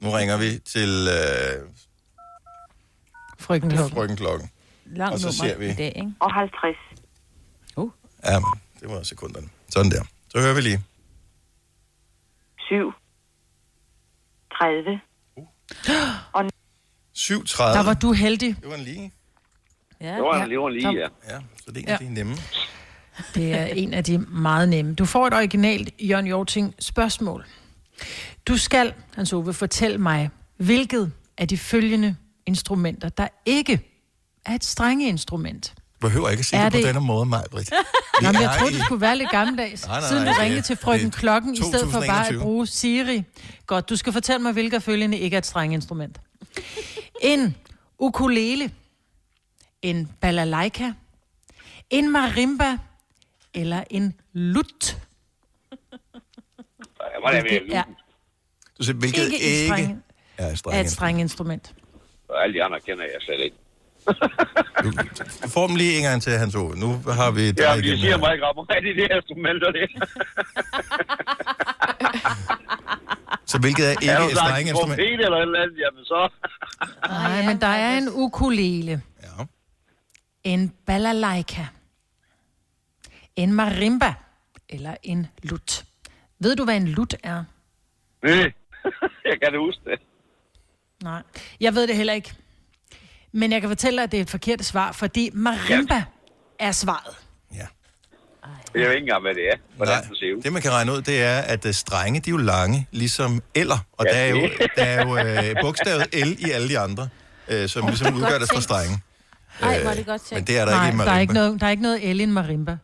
[0.00, 1.68] Nu ringer vi til øh,
[3.48, 3.90] Frøken Klokken.
[3.96, 4.50] frøken Klokken.
[4.86, 6.12] Lang Og så ser vi- i dag, ikke?
[6.20, 6.76] Og 50.
[8.24, 8.34] Ja,
[8.80, 9.48] det var sekunderne.
[9.68, 10.02] Sådan der.
[10.28, 10.80] Så hører vi lige.
[12.68, 12.92] 7.
[14.58, 15.00] 30.
[17.14, 17.62] 7.30.
[17.62, 18.56] Der var du heldig.
[18.60, 19.12] Det var en lige.
[20.00, 20.14] Ja.
[20.14, 21.08] Det var en, det var en lige, ja.
[21.28, 22.06] Ja, så det er en af Ja.
[22.06, 22.36] de nemme.
[23.34, 24.94] Det er en af de meget nemme.
[24.94, 27.46] Du får et originalt Jørgen Jorting spørgsmål.
[28.48, 32.16] Du skal, Hans Ove, fortælle mig, hvilket af de følgende
[32.48, 33.80] instrumenter, der ikke
[34.46, 35.74] er et strengeinstrument.
[36.02, 37.70] Du behøver ikke at sige Er det, på det- denne måde, Majbrit.
[38.22, 39.86] Nå, men jeg troede, i- det skulle være lidt gammeldags.
[39.86, 42.26] Nej, nej, Siden du det- ringede til frøken det Klokken, i stedet for bare at
[42.26, 42.42] 2021.
[42.42, 43.22] bruge Siri.
[43.66, 46.20] Godt, du skal fortælle mig, hvilket af følgende ikke er et strengeinstrument.
[47.20, 47.56] En
[47.98, 48.70] ukulele,
[49.82, 50.92] en balalaika,
[51.90, 52.76] en marimba
[53.54, 54.96] eller en lut.
[57.30, 57.82] Det Hvilket er
[58.78, 59.96] Du siger, hvilket ikke,
[60.38, 60.90] er et et streng.
[60.90, 61.74] strengeinstrument.
[62.28, 63.56] Og alle de andre kender jeg slet ikke.
[64.84, 66.74] Du får dem lige en gang til, Hans Ove.
[66.76, 68.18] Nu har vi dig Ja, de igennem siger her.
[68.18, 69.86] mig ikke ret meget, de der instrumenter, det.
[73.46, 74.98] Så hvilket er ikke er et du strengeinstrument?
[74.98, 76.28] trompet eller et eller andet, jamen så...
[77.08, 79.02] Nej, men der er en ukulele.
[79.22, 79.44] Ja.
[80.44, 81.66] En balalaika.
[83.36, 84.14] En marimba.
[84.68, 85.84] Eller en lut.
[86.40, 87.44] Ved du, hvad en lut er?
[88.22, 88.52] Nej,
[89.24, 90.00] jeg kan det huske det.
[91.02, 91.22] Nej.
[91.60, 92.32] Jeg ved det heller ikke.
[93.32, 96.02] Men jeg kan fortælle dig, at det er et forkert svar, fordi marimba
[96.58, 97.14] er svaret.
[98.74, 99.56] Jeg ved ikke engang, hvad det er.
[99.76, 100.42] Hvordan det ser ud.
[100.42, 103.42] Det, man kan regne ud, det er, at uh, strenge, de er jo lange, ligesom
[103.54, 103.78] eller.
[103.92, 105.10] Og Ja, der er jo, det- der er jo
[105.54, 107.08] uh, bogstavet L i alle de andre,
[107.52, 108.62] uh, som ligesom udgør fra tænkt.
[108.64, 108.98] strenge.
[109.62, 110.46] Ej, hvor er det godt Men tænkt.
[110.48, 111.48] det er der Nej, ikke i der er ikke marimba.
[111.48, 112.76] noget, der er ikke noget el i en marimba.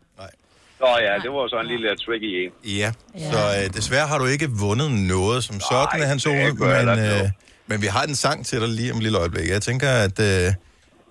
[0.79, 2.51] Nå ja, det var så en lille tricky en.
[2.71, 2.91] Ja,
[3.31, 7.29] så uh, desværre har du ikke vundet noget som sådan, Nej, Hans jeg men, uh,
[7.67, 9.49] men vi har en sang til dig lige om et lille øjeblik.
[9.49, 10.53] Jeg tænker, at, uh,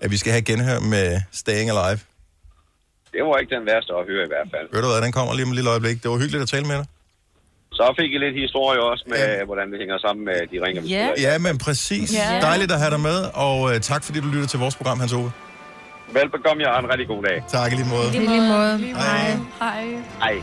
[0.01, 1.99] at vi skal have genhør med Staying Alive.
[3.13, 4.67] Det var ikke den værste at høre i hvert fald.
[4.73, 6.03] Ved du hvad, den kommer lige om et lille øjeblik.
[6.03, 6.85] Det var hyggeligt at tale med dig.
[7.79, 9.45] Så fik I lidt historie også med, ja.
[9.45, 12.13] hvordan det hænger sammen med de ringer, vi Ja, men præcis.
[12.13, 12.39] Ja.
[12.41, 15.13] Dejligt at have dig med, og uh, tak fordi du lytter til vores program, Hans
[15.13, 15.31] Ove.
[16.13, 17.43] Velbekomme, jeg har en rigtig god dag.
[17.47, 18.07] Tak i lige måde.
[18.15, 18.77] I lige måde.
[18.77, 19.37] Hej.
[19.59, 19.83] Hej.
[20.23, 20.35] Hej.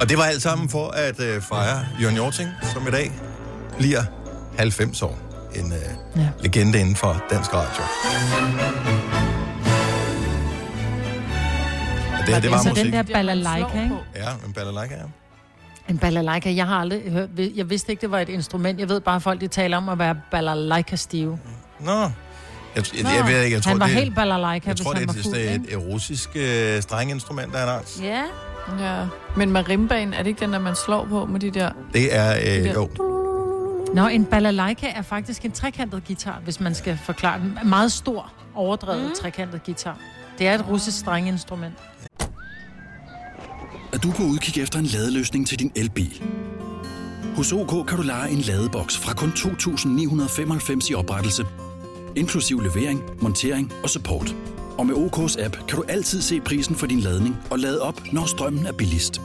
[0.00, 3.12] Og det var alt sammen for at uh, fejre Jørgen Jorting, som i dag
[3.78, 4.21] bliver
[4.58, 5.18] 90 år.
[5.54, 5.72] En uh,
[6.22, 6.28] ja.
[6.40, 7.82] legende inden for dansk radio.
[12.20, 12.84] Og det her, det var så musik.
[12.84, 13.96] den der balalaika, ikke?
[14.16, 15.02] Ja, en balalaika, ja.
[15.88, 18.80] En balalaika, jeg har aldrig hørt, jeg vidste ikke, det var et instrument.
[18.80, 21.38] Jeg ved bare, at folk de taler om at være balalaika-stive.
[21.80, 21.92] Nå.
[22.00, 22.10] Jeg,
[22.76, 24.98] jeg, jeg, jeg ved ikke, jeg tror, han var det, helt balalaika, jeg tror, det
[25.00, 28.00] han er var et, fuld, det er et, et russisk øh, strengeinstrument af en art.
[28.02, 28.22] Ja.
[28.80, 29.06] Ja.
[29.36, 31.70] Men marimbaen, er det ikke den, der man slår på med de der...
[31.92, 32.88] Det er, øh, der- jo,
[33.94, 37.58] Nå, en balalaika er faktisk en trekantet guitar, hvis man skal forklare den.
[37.64, 39.14] Meget stor, overdrevet mm.
[39.14, 39.98] trekantet guitar.
[40.38, 41.74] Det er et russisk strengeinstrument.
[43.92, 46.22] Er du på udkig efter en ladeløsning til din elbil?
[47.36, 51.46] Hos OK kan du lege en ladeboks fra kun 2.995 i oprettelse,
[52.16, 54.36] inklusiv levering, montering og support.
[54.78, 58.12] Og med OK's app kan du altid se prisen for din ladning og lade op,
[58.12, 59.20] når strømmen er billigst.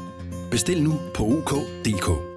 [0.51, 2.36] Bestil nu på OK.dk.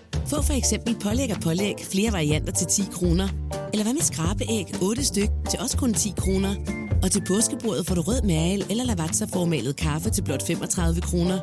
[0.31, 3.27] Få for eksempel pålæg og pålæg flere varianter til 10 kroner.
[3.73, 6.55] Eller hvad med skrabeæg 8 styk til også kun 10 kroner.
[7.03, 11.39] Og til påskebordet får du rød mal eller lavatserformalet kaffe til blot 35 kroner.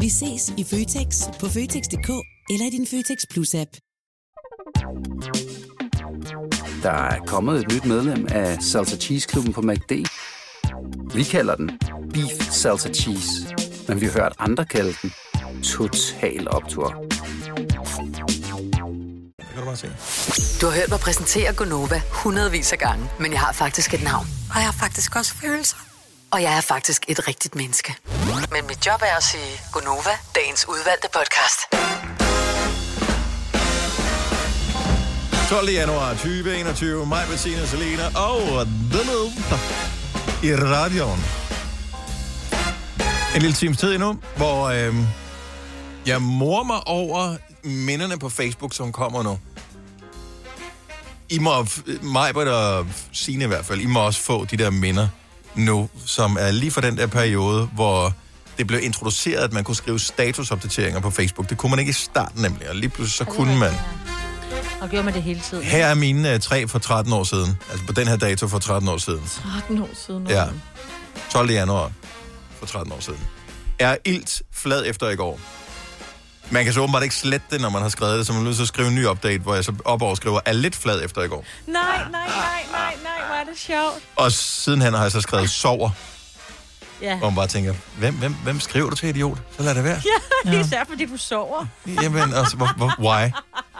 [0.00, 1.08] Vi ses i Føtex
[1.40, 2.10] på Føtex.dk
[2.52, 3.72] eller i din Føtex Plus-app.
[6.82, 9.92] Der er kommet et nyt medlem af Salsa Cheese Klubben på MACD.
[11.14, 11.70] Vi kalder den
[12.12, 13.30] Beef Salsa Cheese,
[13.88, 15.12] men vi har hørt andre kalde den
[15.62, 17.04] Total Optor.
[19.62, 19.90] Du bare se.
[20.60, 24.26] Du har hørt mig præsentere Gonova hundredvis af gange, men jeg har faktisk et navn.
[24.50, 25.76] Og jeg har faktisk også følelser.
[26.30, 27.94] Og jeg er faktisk et rigtigt menneske.
[28.52, 31.58] Men mit job er at sige Gonova, dagens udvalgte podcast.
[35.48, 35.70] 12.
[35.70, 37.06] januar 2021.
[37.06, 39.32] Mig, Bettina, Selena og The Loop
[40.42, 41.24] i radioen.
[43.34, 44.94] En lille times tid endnu, hvor øh,
[46.06, 49.38] jeg morer mig over minderne på Facebook, som kommer nu.
[51.32, 51.66] I må,
[52.02, 55.08] mig og Signe i hvert fald, I må også få de der minder
[55.54, 58.14] nu, som er lige for den der periode, hvor
[58.58, 61.50] det blev introduceret, at man kunne skrive statusopdateringer på Facebook.
[61.50, 63.72] Det kunne man ikke i starten nemlig, og lige pludselig så kunne man.
[64.80, 65.64] Og gjorde man det hele tiden.
[65.64, 67.58] Her er mine uh, tre for 13 år siden.
[67.70, 69.22] Altså på den her dato for 13 år siden.
[69.26, 70.26] 13 år siden.
[70.26, 70.46] Ja.
[71.30, 71.50] 12.
[71.50, 71.92] januar
[72.58, 73.20] for 13 år siden.
[73.78, 75.40] Er ilt flad efter i går.
[76.52, 78.44] Man kan så åbenbart ikke slette det, når man har skrevet det, så man er
[78.44, 80.76] nødt til at skrive en ny update, hvor jeg så op over skriver, er lidt
[80.76, 81.44] flad efter i går.
[81.66, 84.02] Nej, nej, nej, nej, nej, hvor er det sjovt.
[84.16, 85.90] Og sidenhen har jeg så skrevet sover,
[87.02, 87.16] Ja.
[87.18, 89.38] hvor man bare tænker, hvem, hvem, hvem skriver du til, idiot?
[89.56, 90.02] Så lad det være.
[90.46, 91.66] Ja, især fordi du sover.
[92.02, 93.30] Jamen, altså, hvor, hvor, why?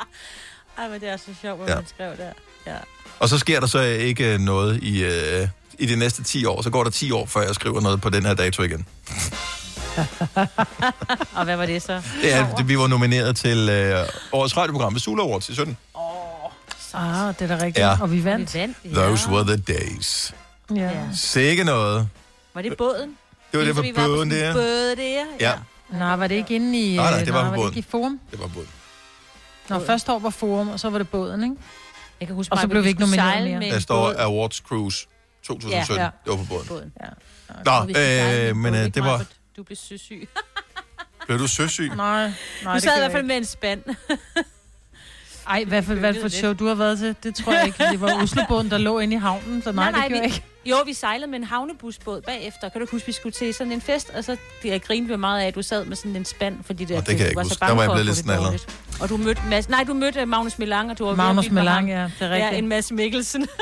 [0.79, 1.75] Ej, men det er så sjovt, hvad Ja.
[1.75, 2.33] man skrev der.
[2.67, 2.77] Ja.
[3.19, 5.49] Og så sker der så ikke noget i, øh,
[5.79, 6.63] i de næste 10 år.
[6.63, 8.87] Så går der 10 år, før jeg skriver noget på den her dato igen.
[11.37, 12.03] Og hvad var det så?
[12.23, 15.77] Det er, det, vi var nomineret til øh, årets radioprogram ved Sula Awards i 17.
[16.95, 17.79] Ah, det er da rigtigt.
[17.79, 18.01] Ja.
[18.01, 18.55] Og vi vandt.
[18.55, 18.95] Vi vandt, ja.
[18.95, 20.35] Those were the days.
[20.75, 20.91] Ja.
[21.15, 22.09] Sikke noget.
[22.55, 23.17] Var det båden?
[23.53, 24.53] Det var det Ligesom på vi var båden sådan en der.
[24.53, 25.25] Båd der.
[25.41, 25.53] Ja,
[25.99, 26.97] Nej, var det ikke inde i...
[26.97, 27.77] Nej, nej, det øh, var på var det båden.
[27.77, 28.21] ikke i forum?
[28.31, 28.69] det var båden.
[29.69, 31.57] Nå, første år var forum, og så var det båden, ikke?
[32.21, 33.71] Jeg kan huske, Og så blev vi ikke nomineret mere.
[33.71, 34.15] Der står.
[34.19, 35.07] Awards Cruise
[35.47, 35.97] 2017.
[35.97, 36.11] Ja, ja.
[36.25, 36.67] Det var på båden.
[36.69, 36.93] båden.
[37.01, 37.09] Ja.
[37.65, 39.25] Nå, øh, men øh, det var...
[39.57, 40.29] Du blev søsyg.
[41.27, 41.89] Blev du søsyg?
[41.97, 42.33] Nej,
[42.65, 43.83] nej, Du sad i hvert fald med en spand.
[45.49, 47.17] Ej, hvad for, hvad for et show du har været til?
[47.23, 47.85] Det tror jeg ikke.
[47.91, 50.25] Det var Oslobåden, der lå inde i havnen, så nej, nej, det gjorde vi, jeg
[50.35, 50.43] ikke.
[50.65, 52.69] Jo, vi sejlede med en havnebusbåd bagefter.
[52.69, 54.11] Kan du huske, vi skulle til sådan en fest?
[54.11, 56.85] Og så jeg grinede vi meget af, at du sad med sådan en spand, fordi
[56.85, 57.55] det, Nå, det kan jeg var huske.
[57.55, 58.79] så bange Der var jeg blevet lidt dårligt.
[59.01, 61.51] Og du mødte Mads, nej, du mødte Magnus Milang, og du var Magnus.
[61.51, 62.59] Milang, ja, det er Ja, rigtigt.
[62.59, 63.47] en Mads Mikkelsen.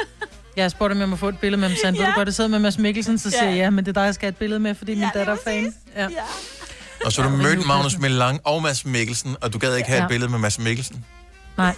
[0.63, 2.01] Jeg spurgte, om jeg må få et billede med ham, så han ja.
[2.01, 3.49] ved du godt, jeg sidder med Mads Mikkelsen, så siger Ja.
[3.51, 5.33] jeg, ja, men det er dig, jeg skal have et billede med, fordi min datter
[5.33, 5.75] er fan.
[5.97, 6.09] Ja.
[7.05, 9.89] Og så du Ja, mødte nu- Magnus Melang og Mads Mikkelsen, og du gad ikke
[9.89, 10.09] have et Ja.
[10.09, 11.05] billede med Mads Mikkelsen?
[11.57, 11.77] Nej,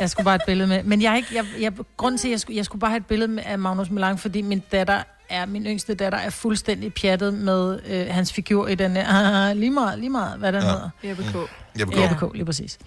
[0.00, 0.82] jeg skulle bare have et billede med.
[0.82, 2.98] Men jeg er ikke, jeg, jeg, grunden til, at jeg skulle, jeg skulle bare have
[2.98, 6.94] et billede med, af Magnus Milang, fordi min datter er, min yngste datter er fuldstændig
[6.94, 9.06] pjattet med øh, hans figur i den her,
[9.50, 10.68] ah, lige meget, lige meget, hvad den Ja.
[10.68, 10.90] hedder.
[11.04, 11.36] Jeppe K.
[11.80, 12.00] Jeppe K.
[12.00, 12.78] Jeppe K, lige præcis.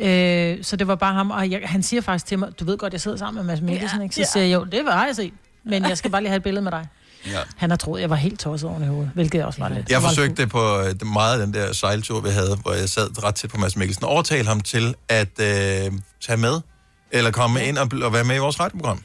[0.00, 2.78] Øh, så det var bare ham, og jeg, han siger faktisk til mig, du ved
[2.78, 4.14] godt, jeg sidder sammen med Mads Mikkelsen, Ja, ikke?
[4.14, 4.26] Så ja.
[4.26, 5.32] siger jeg, jo, det har jeg set,
[5.64, 6.86] men jeg skal bare lige have et billede med dig.
[7.26, 7.38] Ja.
[7.56, 9.90] Han har troet, jeg var helt tosset oven i hovedet, hvilket jeg også var lidt.
[9.90, 12.72] Jeg var forsøgte det på øh, det- meget af den der sejltur, vi havde, hvor
[12.72, 15.92] jeg sad ret tæt på Mads Mikkelsen, og overtale ham til at øh,
[16.26, 16.60] tage med,
[17.10, 19.02] eller komme ind og, og være med i vores radioprogram.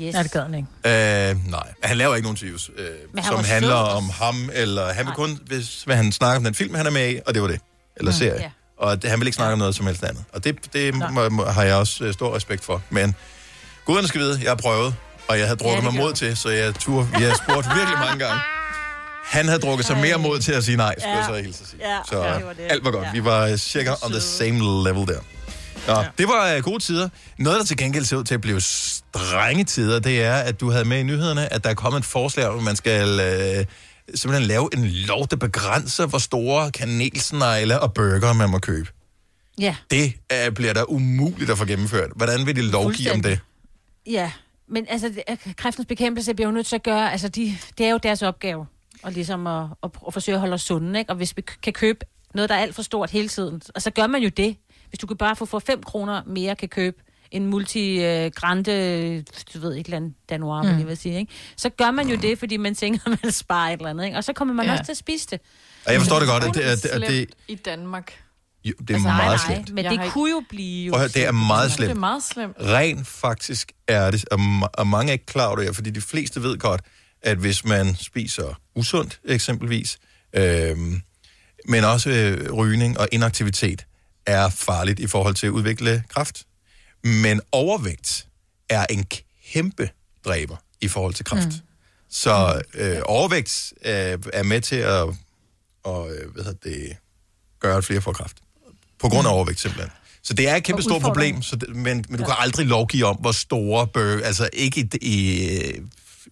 [0.00, 0.14] Yes.
[0.14, 1.30] Ja, det gør han ikke.
[1.30, 3.96] Øh, nej, han laver ikke nogen interviews, øh, han som var handler sød.
[3.96, 6.90] om ham, eller han vil kun, hvis hvad han snakker om den film, han er
[6.90, 7.60] med i, og det var det.
[7.96, 8.18] Eller Mm.
[8.18, 8.40] serie.
[8.42, 8.50] Ja.
[8.78, 10.24] Og det, han vil ikke snakke om noget som helst andet.
[10.32, 12.82] Og det, det må, må, har jeg også øh, stor respekt for.
[12.90, 13.14] Men
[13.84, 14.94] guderne skal vide, jeg har prøvet,
[15.28, 17.98] og jeg havde drukket det mig mod til, så jeg turde, vi har spurgt virkelig
[17.98, 18.40] mange gange.
[19.24, 21.16] Han havde drukket sig mere mod til at sige nej, skulle Ja.
[21.18, 21.80] jeg så hilse at sige.
[21.90, 22.66] Ja, Så ja, det var det.
[22.70, 23.04] alt var godt.
[23.06, 23.12] Ja.
[23.12, 25.20] Vi var øh, cirka on the same level der.
[25.86, 26.06] Nå, ja.
[26.18, 27.08] det var uh, gode tider.
[27.38, 30.70] Noget, der til gengæld ser ud til at blive strenge tider, det er, at du
[30.70, 33.08] havde med i nyhederne, at der er kommet et forslag om, at man skal
[33.58, 33.64] uh,
[34.14, 38.88] simpelthen lave en lov, der begrænser, hvor store kanelsnegle og burger man må købe.
[39.60, 40.12] Ja, Det
[40.48, 42.10] uh, bliver da umuligt at få gennemført.
[42.16, 43.40] Hvordan vil de lovgive om det?
[44.06, 44.32] ja.
[44.68, 47.90] Men altså, er- kræftens bekæmpelse bliver jo nødt til at gøre, altså de, det er
[47.90, 48.66] jo deres opgave,
[49.02, 51.10] og ligesom at, at, at forsøge at holde os sunde, ikke?
[51.10, 51.98] Og hvis vi kan købe
[52.34, 54.56] noget, der er alt for stort hele tiden, og så gør man jo det.
[54.88, 56.96] Hvis du kan bare få for 5 kroner mere, kan købe
[57.30, 59.22] en multi-grande,
[59.54, 60.78] du ved ikke, land Danois, mm.
[60.78, 61.32] jeg vil sige, ikke?
[61.56, 64.16] Så gør man jo det, fordi man tænker, at man sparer et eller andet, ikke?
[64.16, 64.72] Og så kommer man Ja.
[64.72, 64.78] ja.
[64.78, 65.40] også til at spise det.
[65.86, 68.12] Og jeg forstår det godt, at det, er, det, at det, slemt i Danmark.
[68.64, 69.74] jo, det er altså, nej, meget nej, slemt.
[69.74, 70.92] men Jeg det ikke- kunne jo blive jo...
[70.92, 72.00] Prøv det er meget Det er slemt.
[72.00, 72.56] meget slemt.
[72.60, 74.38] Rent faktisk er det, og,
[74.74, 76.80] og mange er ikke klar over det, fordi de fleste ved godt,
[77.22, 79.98] at hvis man spiser usundt eksempelvis,
[80.32, 81.00] øhm,
[81.68, 83.86] men også øh, rygning og inaktivitet,
[84.26, 86.45] er farligt i forhold til at udvikle kræft.
[87.06, 88.26] Men overvægt
[88.68, 89.06] er en
[89.52, 89.90] kæmpe
[90.24, 91.46] dræber i forhold til kræft.
[91.46, 91.52] Mm.
[92.10, 95.06] Så øh, overvægt øh, er med til at
[95.86, 96.96] og, øh, hvad hedder det,
[97.60, 98.36] gøre, at flere får kræft.
[98.98, 99.90] På grund af overvægt simpelthen.
[100.22, 103.04] Så det er et kæmpe stort problem, så det, men, men du kan aldrig lovgive
[103.04, 105.50] om, hvor store bør, altså ikke i, i,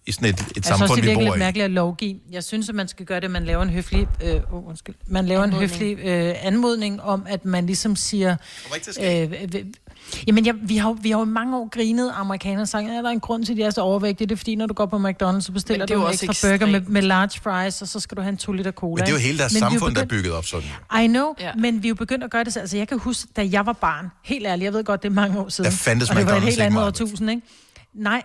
[0.05, 1.39] i sådan et, et Jeg synes også, samfund, det er vi virkelig bor lidt i.
[1.39, 2.19] mærkeligt at lovgive.
[2.31, 5.25] Jeg synes, at man skal gøre det, man laver en høflig, øh, oh, undskyld, man
[5.25, 5.63] laver anmodning.
[5.63, 8.35] en høflig øh, anmodning om, at man ligesom siger...
[9.01, 9.33] Øh,
[10.27, 12.87] jamen, jeg, vi, har, jo- vi har jo i mange år grinet amerikanere og sagt,
[12.87, 14.27] ja, der er en grund til, at de er så overvægtige.
[14.27, 16.47] Det er fordi, når du går på McDonald's, så bestiller er du en også ekstra
[16.49, 19.01] burger med, med large fries, og så skal du have en 2 liter cola.
[19.01, 21.03] Men det er jo hele deres Men er samfund, der er begyndt- bygget op sådan.
[21.03, 21.45] I know, Ja.
[21.45, 21.51] ja.
[21.55, 22.53] men vi er jo begyndt at gøre det.
[22.53, 25.09] så- Altså, jeg kan huske, da jeg var barn, helt ærligt, jeg ved godt, det
[25.09, 25.71] er mange år siden.
[25.71, 27.41] Der fandtes og det var et helt andet årtusind, ikke?
[27.93, 28.23] Nej,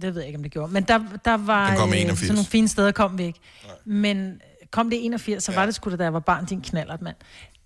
[0.00, 0.72] det ved jeg ikke, om det gjorde.
[0.72, 2.18] Men der, der var øh, 81.
[2.18, 3.40] sådan nogle fine steder, kom vi ikke.
[3.84, 4.32] Men
[4.70, 7.02] kom det i 81, så var det sgu da, da jeg var barn, din knallert,
[7.02, 7.16] mand.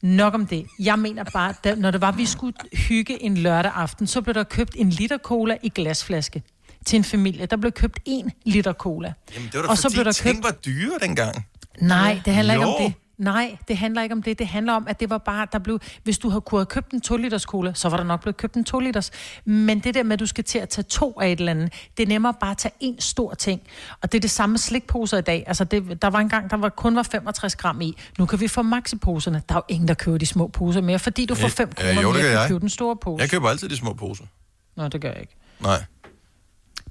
[0.03, 0.67] Nok om det.
[0.79, 4.35] Jeg mener bare, da, når det var, vi skulle hygge en lørdag aften, så blev
[4.35, 6.43] der købt en liter cola i glasflaske
[6.87, 7.47] til en familie.
[7.47, 9.13] Der blev købt en liter cola.
[9.35, 11.47] Jamen, det var da Og så fordi blev der ting købt- var dyre dengang.
[11.81, 12.87] Nej, det handler ikke om Jo.
[12.87, 12.95] det.
[13.19, 14.39] Nej, det handler ikke om det.
[14.39, 16.93] Det handler om, at det var bare, der blev, hvis du havde kunne have købt
[16.93, 19.11] en 2 liters cola, så var der nok blevet købt en 2 liters.
[19.45, 21.73] Men det der med, at du skal til at tage to af et eller andet,
[21.97, 23.61] det er nemmere bare at tage en stor ting.
[24.03, 25.45] Og det er det samme med slikposer i dag.
[25.47, 27.97] Altså, det, der var en gang, der var, kun var 65 gram i.
[28.19, 29.43] Nu kan vi få maxiposerne.
[29.49, 31.75] Der er jo ingen, der køber de små poser mere, fordi du får 5 Øh,
[31.75, 32.49] kroner jo, det mere, jeg.
[32.49, 33.21] købe den store pose.
[33.23, 34.25] Jeg køber altid de små poser.
[34.77, 35.37] Nå, det gør jeg ikke.
[35.61, 35.85] Nej.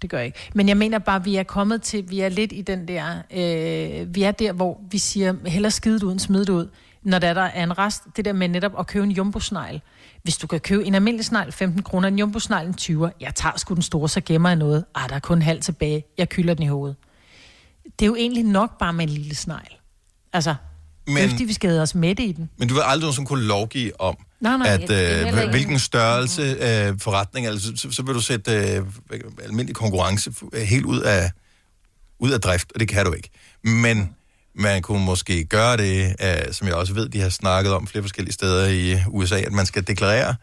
[0.01, 0.39] Det gør jeg ikke.
[0.53, 4.15] Men jeg mener bare, vi er kommet til, vi er lidt i den der, øh,
[4.15, 6.69] vi er der, hvor vi siger, hellere skide det ud, end smide det ud.
[7.03, 9.81] Når der, der er en rest, det der med netop at købe en jumbo-snegl.
[10.23, 13.09] Hvis du kan købe en almindelig snegl, 15 kroner, en jumbo-snegl, en 20'er.
[13.21, 14.85] Jeg tager sgu den store, så gemmer jeg noget.
[14.95, 16.03] Ah, der er kun halv tilbage.
[16.17, 16.95] Jeg kylder den i hovedet.
[17.99, 19.75] Det er jo egentlig nok bare med en lille snegl.
[20.33, 20.55] Altså,
[21.07, 22.49] Men- fordi vi skal os med i den.
[22.57, 24.15] Men du vil aldrig nogensinde kunne lovgive om,
[24.45, 28.85] Nej, nej, at øh, hvilken størrelse øh, forretning, altså, så, så vil du sætte øh,
[29.43, 31.31] almindelig konkurrence øh, helt ud af,
[32.19, 33.29] ud af drift, og det kan du ikke.
[33.63, 34.15] Men
[34.55, 38.03] man kunne måske gøre det, øh, som jeg også ved, de har snakket om flere
[38.03, 40.35] forskellige steder i USA, at man skal deklarere øh,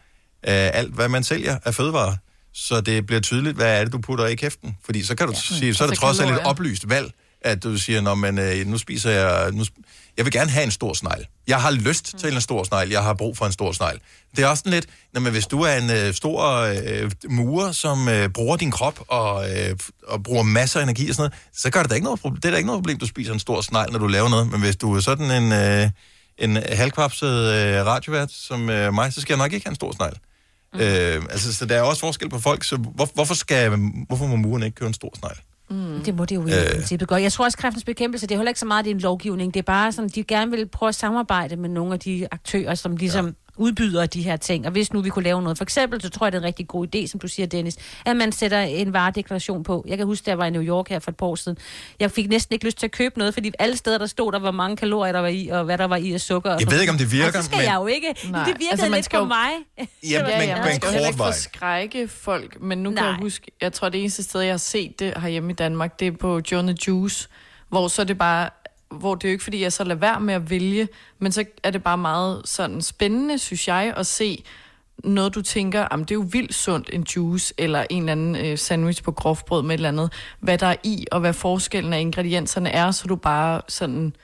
[0.73, 2.15] alt, hvad man sælger af fødevarer,
[2.53, 4.77] så det bliver tydeligt, hvad er det, du putter i kæften.
[4.85, 7.63] Fordi så kan du ja, sige, så er det trods alt et oplyst valg, at
[7.63, 10.71] du siger, når man, øh, nu spiser jeg, nu, sp- jeg vil gerne have en
[10.71, 11.27] stor snegl.
[11.47, 13.99] Jeg har lyst til en stor snegl, jeg har brug for en stor snegl.
[14.35, 18.09] Det er også sådan lidt, man, hvis du er en øh, stor øh, murer, som
[18.09, 21.69] øh, bruger din krop og, øh, og bruger masser af energi og sådan noget, så
[21.69, 22.41] gør det da ikke noget problem.
[22.41, 24.51] Det er da ikke noget problem, du spiser en stor snegl, når du laver noget.
[24.51, 25.89] Men hvis du er sådan en, øh,
[26.37, 29.91] en halvkvapset øh, radiovært som øh, mig, så skal jeg nok ikke have en stor
[29.91, 30.17] snegl.
[30.73, 30.79] Mm.
[30.79, 33.69] Øh, altså, så der er også forskel på folk, så hvor, hvorfor, skal,
[34.07, 35.37] hvorfor må muren ikke købe en stor snegl?
[35.73, 36.03] Mm.
[36.05, 36.71] Det må det jo i Øh.
[36.75, 37.21] princippet godt.
[37.21, 39.53] Jeg tror også, kræftens bekæmpelse, det er heller ikke så meget, det er en lovgivning.
[39.53, 42.75] Det er bare sådan, de gerne vil prøve at samarbejde med nogle af de aktører,
[42.75, 44.65] som ligesom udbyder af de her ting.
[44.65, 46.45] Og hvis nu vi kunne lave noget, for eksempel, så tror jeg, det er en
[46.47, 49.83] rigtig god idé, som du siger, Dennis, at man sætter en varedeklaration på.
[49.87, 51.57] Jeg kan huske, da jeg var i New York her for et par år siden.
[51.99, 54.39] Jeg fik næsten ikke lyst til at købe noget, fordi alle steder, der stod, der
[54.39, 56.49] hvor mange kalorier der var i, og hvad der var i af sukker.
[56.49, 58.07] Og Jeg sådan ved ikke, om det virker, Og så skal men- jeg jo ikke.
[58.31, 59.49] Nej, Det virkede altså, man lidt skal på mig.
[59.77, 62.95] Ja, Ja, men, ja, men man skal jo heller ikke forskrække folk, men nu kan
[62.95, 63.05] Nej.
[63.05, 66.07] jeg huske, jeg tror, det eneste sted, jeg har set det herhjemme i Danmark, det
[66.07, 67.27] er på John Juice,
[67.69, 68.49] hvor så er det bare,
[68.93, 70.87] hvor det er jo ikke, fordi jeg så lader være med at vælge,
[71.19, 74.43] men så er det bare meget sådan spændende, synes jeg, at se
[75.03, 78.35] noget, du tænker, jamen, det er jo vildt sundt, en juice, eller en eller anden
[78.35, 81.93] øh, sandwich på grofbrød med et eller andet, hvad der er i, og hvad forskellen
[81.93, 84.15] af ingredienserne er, så du bare sådan,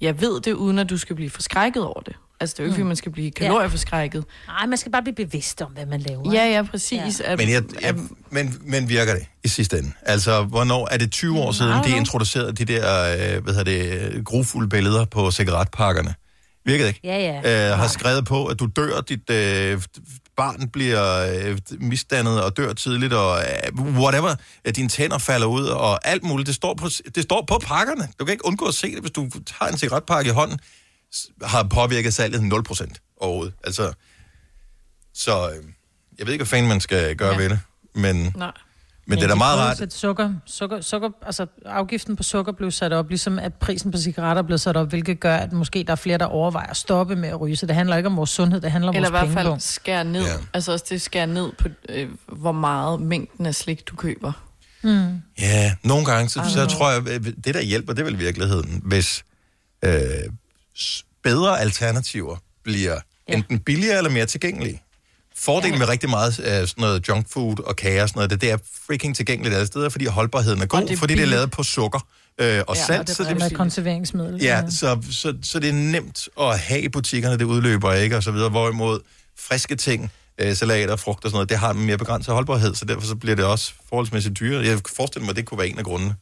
[0.00, 2.16] jeg ved det, uden at du skal blive forskrækket over det.
[2.42, 4.24] Altså, det er jo ikke, fordi man skal blive kalorieforskrækket.
[4.46, 6.32] Nej, man skal bare blive bevidst om, hvad man laver.
[6.32, 7.20] Ja, ja, præcis.
[7.20, 7.32] Ja.
[7.32, 7.94] At, Men, jeg, jeg,
[8.30, 9.92] men, men virker det i sidste ende?
[10.02, 14.24] Altså, hvornår er det 20 år siden, de introducerede de der, øh, hvad hedder det,
[14.24, 16.14] grufulde billeder på cigaretpakkerne?
[16.64, 17.00] Virkede ikke?
[17.04, 17.70] Ja, ja.
[17.72, 19.82] Øh, har skrevet på, at du dør, dit øh,
[20.36, 24.34] barn bliver øh, misdannet og dør tidligt, og øh, whatever,
[24.64, 26.46] at dine tænder falder ud, og alt muligt.
[26.46, 28.08] Det står, på, det står på pakkerne.
[28.18, 30.58] Du kan ikke undgå at se det, hvis du tager en cigaretpakke i hånden,
[31.42, 32.40] har påvirket salget
[32.70, 33.54] 0% overhovedet.
[33.64, 33.92] Altså,
[35.14, 35.64] så øh,
[36.18, 37.36] jeg ved ikke, hvad fanden man skal gøre ja.
[37.36, 37.60] ved det,
[37.94, 38.52] men, Nej.
[39.06, 39.78] men det er da meget at rart.
[39.78, 43.98] sætte Sukker, sukker, sukker, altså afgiften på sukker blev sat op, ligesom at prisen på
[43.98, 47.16] cigaretter blev sat op, hvilket gør, at måske der er flere, der overvejer at stoppe
[47.16, 47.56] med at ryge.
[47.56, 49.60] Så det handler ikke om vores sundhed, det handler om Eller i vores hvert fald
[49.60, 50.24] skære ned.
[50.24, 50.32] Ja.
[50.52, 54.32] Altså også det skære ned på, øh, hvor meget mængden af slik, du køber.
[54.82, 55.20] Mm.
[55.38, 58.14] Ja, nogle gange, så, I så tror jeg, at det der hjælper, det er vel
[58.14, 59.24] i virkeligheden, hvis
[59.84, 59.92] øh,
[61.22, 63.34] bedre alternativer bliver ja.
[63.34, 64.82] enten billigere eller mere tilgængelige.
[65.36, 65.78] Fordelen ja.
[65.78, 68.50] med rigtig meget af sådan noget junk food og kager og sådan noget, det, det
[68.50, 68.56] er
[68.86, 71.62] freaking tilgængeligt alle steder, fordi holdbarheden er god, det er fordi det er lavet på
[71.62, 72.06] sukker
[72.38, 73.00] øh, og Ja, salt.
[73.00, 74.42] og det så er med konserveringsmiddel.
[74.42, 78.22] Ja, så, så, så det er nemt at have i butikkerne, det udløber ikke, og
[78.22, 78.48] så videre.
[78.48, 79.00] Hvorimod
[79.38, 82.84] friske ting, øh, salater, frugt og sådan noget, det har en mere begrænset holdbarhed, så
[82.84, 84.64] derfor så bliver det også forholdsmæssigt dyrere.
[84.64, 86.14] Jeg forestiller mig, at det kunne være en af grundene.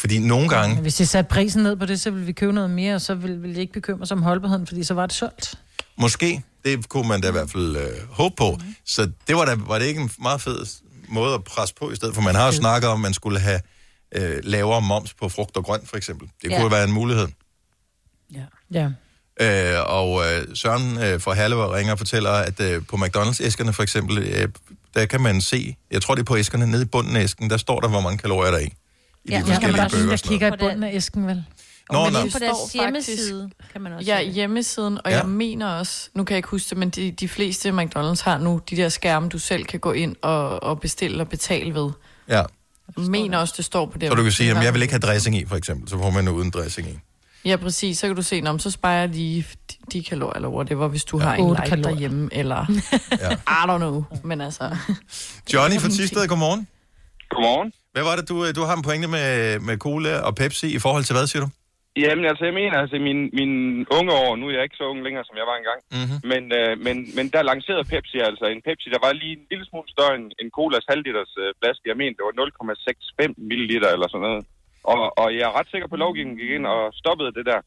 [0.00, 2.70] Fordi nogle gange, hvis de satte prisen ned på det, så ville vi købe noget
[2.70, 5.14] mere, og så ville, ville de ikke bekymre sig om holdbarheden, fordi så var det
[5.16, 5.54] solgt.
[5.98, 8.50] måske, det kunne man da i hvert fald øh, håbe på.
[8.60, 8.74] Mhm.
[8.86, 10.66] Så det var da var det ikke en meget fed
[11.08, 13.40] måde at presse på i stedet, for man har jo snakket om, at man skulle
[13.40, 13.60] have
[14.14, 16.28] øh, lavere moms på frugt og grønt, for eksempel.
[16.42, 16.60] Det Ja.
[16.60, 17.28] kunne være en mulighed.
[18.72, 18.90] Ja.
[19.40, 23.82] Øh, og øh, Søren øh, fra Hallever ringer og fortæller, at øh, på McDonald's-æskerne for
[23.82, 24.48] eksempel, øh,
[24.94, 27.50] der kan man se, jeg tror det er på æskerne, nede i bunden af æsken,
[27.50, 28.72] der står der, hvor mange kalorier der er i.
[29.24, 30.16] I Ja, de forskellige man bøger.
[30.16, 30.60] sådan kigger noget.
[30.60, 31.44] i bunden af æsken, vel?
[31.92, 35.16] Nå, men det På deres står hjemmeside kan man også Ja, se hjemmesiden, og Ja.
[35.16, 35.20] ja.
[35.20, 38.38] jeg mener også, nu kan jeg ikke huske det, men de, de fleste McDonald's har
[38.38, 41.90] nu de der skærme, du selv kan gå ind og, og bestille og betale ved.
[42.28, 42.42] Ja.
[42.96, 44.08] Jeg mener også, det står på det.
[44.08, 45.88] Så du kan sige, at jeg vil ikke have dressing i, for eksempel.
[45.88, 46.98] Så får man uden dressing i.
[47.44, 47.98] Ja, præcis.
[47.98, 51.04] Så kan du se, om så sparer jeg lige de, de kalorier, eller whatever, hvis
[51.04, 51.24] du Ja.
[51.24, 51.30] ja.
[51.30, 51.90] har en light kalorier.
[51.92, 52.66] derhjemme, eller
[53.20, 53.30] Ja.
[53.32, 54.04] I don't know.
[54.24, 54.76] Men altså...
[55.54, 56.68] Johnny fra Tisted, godmorgen.
[57.30, 57.72] Godmorgen.
[57.92, 59.28] Hvad var det, du, øh, du har en pointe med,
[59.68, 61.50] med cola og Pepsi i forhold til hvad, siger du?
[62.04, 63.52] Jamen, altså, jeg mener, altså, min, min
[63.98, 66.18] unge år, nu er jeg ikke så ung længere, som jeg var engang, mm-hmm.
[66.32, 69.66] men, øh, men, men der lancerede Pepsi altså en Pepsi, der var lige en lille
[69.68, 71.90] smule større end en Colas halvliters øh, flaske.
[71.92, 74.42] Jeg mener, det var 0,65 milliliter eller sådan noget.
[74.92, 77.60] Og, og jeg er ret sikker på, at lovgivningen gik ind og stoppede det der,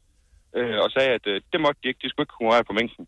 [0.57, 3.05] øh, og sagde, at øh, det måtte de ikke, de skulle ikke konkurrere på mængden.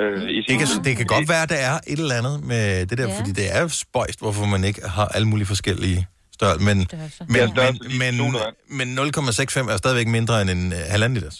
[0.00, 2.64] Øh, i Det kan, det kan godt være, at der er et eller andet med
[2.88, 3.16] det der, ja.
[3.18, 6.00] fordi det er spøjst, hvorfor man ikke har alle mulige forskellige
[6.40, 6.64] størrelser.
[6.68, 6.78] Men,
[7.34, 7.46] men,
[8.02, 8.32] men, men,
[8.78, 11.38] men 0,65 er stadigvæk mindre end en uh, halvanden liters.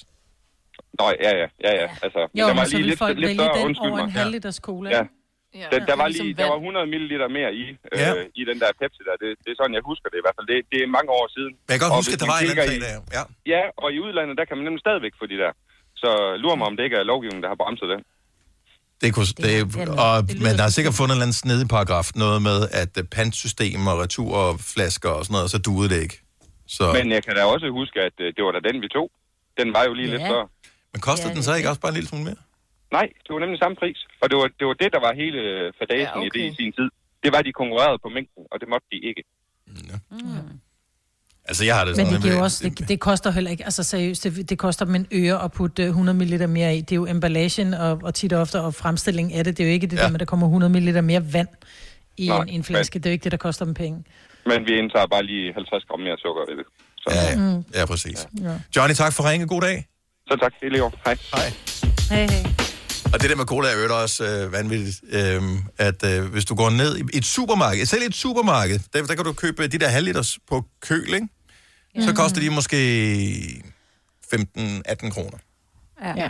[0.99, 1.89] Nå, ja, ja, ja, ja.
[2.05, 4.01] Altså, Jo, der men var så lige lidt, folk lidt vælge større, den undskyld over
[4.01, 4.11] mig.
[4.13, 4.89] en halv liters cola.
[4.99, 5.05] Ja.
[5.63, 5.67] Ja.
[5.75, 8.11] Den, der, var ligesom lige, der var 100 milliliter mere i, øh, Ja.
[8.41, 9.15] i den der Pepsi der.
[9.23, 10.47] Det, det er sådan, jeg husker det i hvert fald.
[10.53, 11.53] Det, det er mange år siden.
[11.65, 12.95] Men jeg kan godt Og huske, at der var en eller anden sag der.
[13.17, 13.23] Ja.
[13.55, 15.53] Ja, og i udlandet, der kan man nemlig stadigvæk få de der.
[16.03, 16.11] Så
[16.43, 18.01] lurer mig, om det ikke er lovgivningen, der har bremset den.
[19.03, 19.55] Det kunne, det,
[20.07, 20.15] og,
[20.47, 23.81] men der er sikkert fundet en eller anden snedig paragraf, noget med, at uh, pantsystem
[23.91, 26.17] og returflasker og sådan noget, så duede det ikke.
[26.77, 29.07] Så, Men jeg kan da også huske, at øh, det var da den, vi tog.
[29.61, 30.13] Den var jo lige Ja.
[30.15, 30.49] lidt større.
[30.93, 32.41] men koster den så ikke også bare en lille smule mere?
[32.99, 33.99] Nej, det var nemlig samme pris.
[34.23, 36.27] Og det var det, var det der var hele øh, fadasen ja, okay.
[36.27, 36.89] i det i sin tid.
[37.23, 39.23] Det var, at de konkurrerede på mængden, og det måtte de ikke.
[41.51, 42.23] Altså, jeg har det Men sådan...
[42.23, 45.07] det, giver også, det, det koster heller ikke, altså seriøst, det, det koster dem en
[45.13, 46.81] øre at putte øh, 100 ml mere i.
[46.81, 49.57] Det er jo emballagen og, og tit og ofte og fremstilling af det.
[49.57, 50.03] Det er jo ikke det ja.
[50.03, 51.49] Der med, at der kommer 100 ml mere vand
[52.17, 52.99] i Nej, en, en flaske.
[52.99, 54.05] Det er jo ikke det, der koster dem penge.
[54.47, 56.67] Men vi indtager bare lige 50 gram mere sukker i det.
[56.99, 57.09] Så.
[57.15, 57.57] Ja, ja.
[57.57, 57.65] Mm.
[57.75, 58.27] ja, præcis.
[58.43, 58.55] Ja.
[58.77, 59.47] Johnny, tak for ringe.
[59.47, 59.87] God dag.
[60.27, 60.53] Så tak.
[60.63, 60.93] Hele i år.
[61.05, 61.17] Hej.
[61.35, 61.49] Hej.
[62.11, 62.45] Hey, hey.
[63.13, 65.43] Og det der med cola er jo også øh, vanvittigt, øh,
[65.79, 69.15] at øh, hvis du går ned i et supermarked, selv i et supermarked, der, der
[69.15, 71.29] kan du købe de der halvliters på køl, ikke?
[72.01, 73.63] Så koster de måske
[74.35, 75.39] 15-18 kroner.
[76.03, 76.15] Ja.
[76.17, 76.29] ja.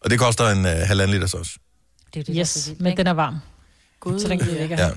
[0.00, 1.52] Og det koster en uh, halvanden liter også.
[2.14, 2.98] Det er det, Yes, der er så vildt, men ikke?
[2.98, 3.36] den er varm.
[4.00, 4.90] Gud, Så den kan ikke Ja.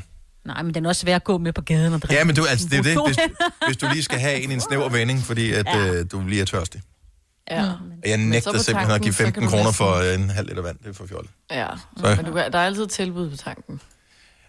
[0.46, 2.16] Nej, men den er også svær at gå med på gaden og drikke.
[2.16, 3.18] Ja, men du, altså, det er det, hvis,
[3.68, 3.78] Hvis...
[3.78, 5.78] du lige skal have en i en snæver vending, fordi at, Ja.
[5.86, 6.00] ja.
[6.02, 6.82] uh, du lige er tørstig.
[7.52, 7.64] Ja.
[7.64, 7.70] Og
[8.06, 10.62] jeg nægter simpelthen at give så kan 15 du kroner for øh, en halv liter
[10.62, 10.78] vand.
[10.80, 11.32] Det er for fjollet.
[11.52, 11.68] Ja,
[11.98, 13.82] Så- men du, der er altid tilbud på tanken.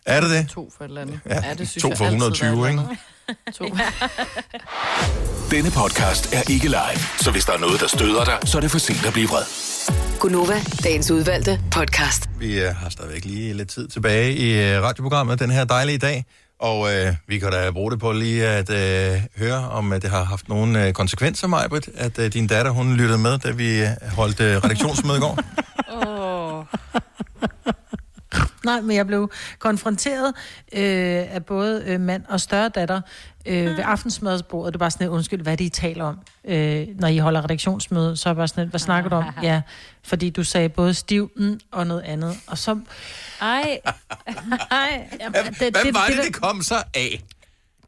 [0.07, 0.49] Er det det?
[0.49, 1.21] To for et eller andet.
[1.31, 3.53] Ja, det synes to for altid, 120, der er et ikke?
[3.53, 3.65] To.
[5.55, 8.61] Denne podcast er ikke live, så hvis der er noget, der støder dig, så er
[8.61, 9.43] det for sent at blive vred.
[10.21, 12.29] Gunova, dagens udvalgte podcast.
[12.39, 16.25] Vi øh, har stadigvæk lige lidt tid tilbage i øh, radioprogrammet den her dejlige dag,
[16.61, 20.11] og øh, vi kan da bruge det på lige at øh, høre, om øh, det
[20.11, 23.81] har haft nogle øh, konsekvenser, Majbrit, at øh, din datter, hun lyttede med, da vi
[23.81, 25.39] øh, holdt øh, redaktionsmøde i går.
[26.07, 26.65] Åh.
[28.67, 30.29] Nej, men jeg blev konfronteret
[30.73, 33.01] øh, af både øh, mand og større datter
[33.47, 34.73] øh, ved aftensmadsbordet.
[34.75, 36.19] Det var sådan, lidt, undskyld, hvad er det, I taler om?
[36.45, 39.25] Øh, når I holder redaktionsmøde, så er jeg bare sådan, lidt, hvad snakker du om?
[39.43, 39.63] Ja,
[40.05, 42.37] fordi du sagde både stiv mm, og noget andet.
[42.47, 42.79] Og så...
[43.41, 43.79] Ej.
[44.71, 45.09] Ej.
[45.21, 47.23] Jamen, det, Hvad var det, der- det kom så af?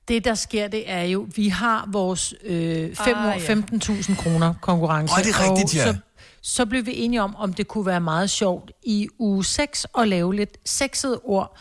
[0.08, 3.54] Det, der sker, det er jo, vi har vores øh, 5 Ah, ja.
[3.54, 5.14] 15.000 kroner konkurrence.
[5.18, 5.92] Åh, det er rigtigt, og ja.
[5.92, 5.96] Så,
[6.42, 10.08] så blev vi enige om, om det kunne være meget sjovt i uge 6 at
[10.08, 11.56] lave lidt sexede ord,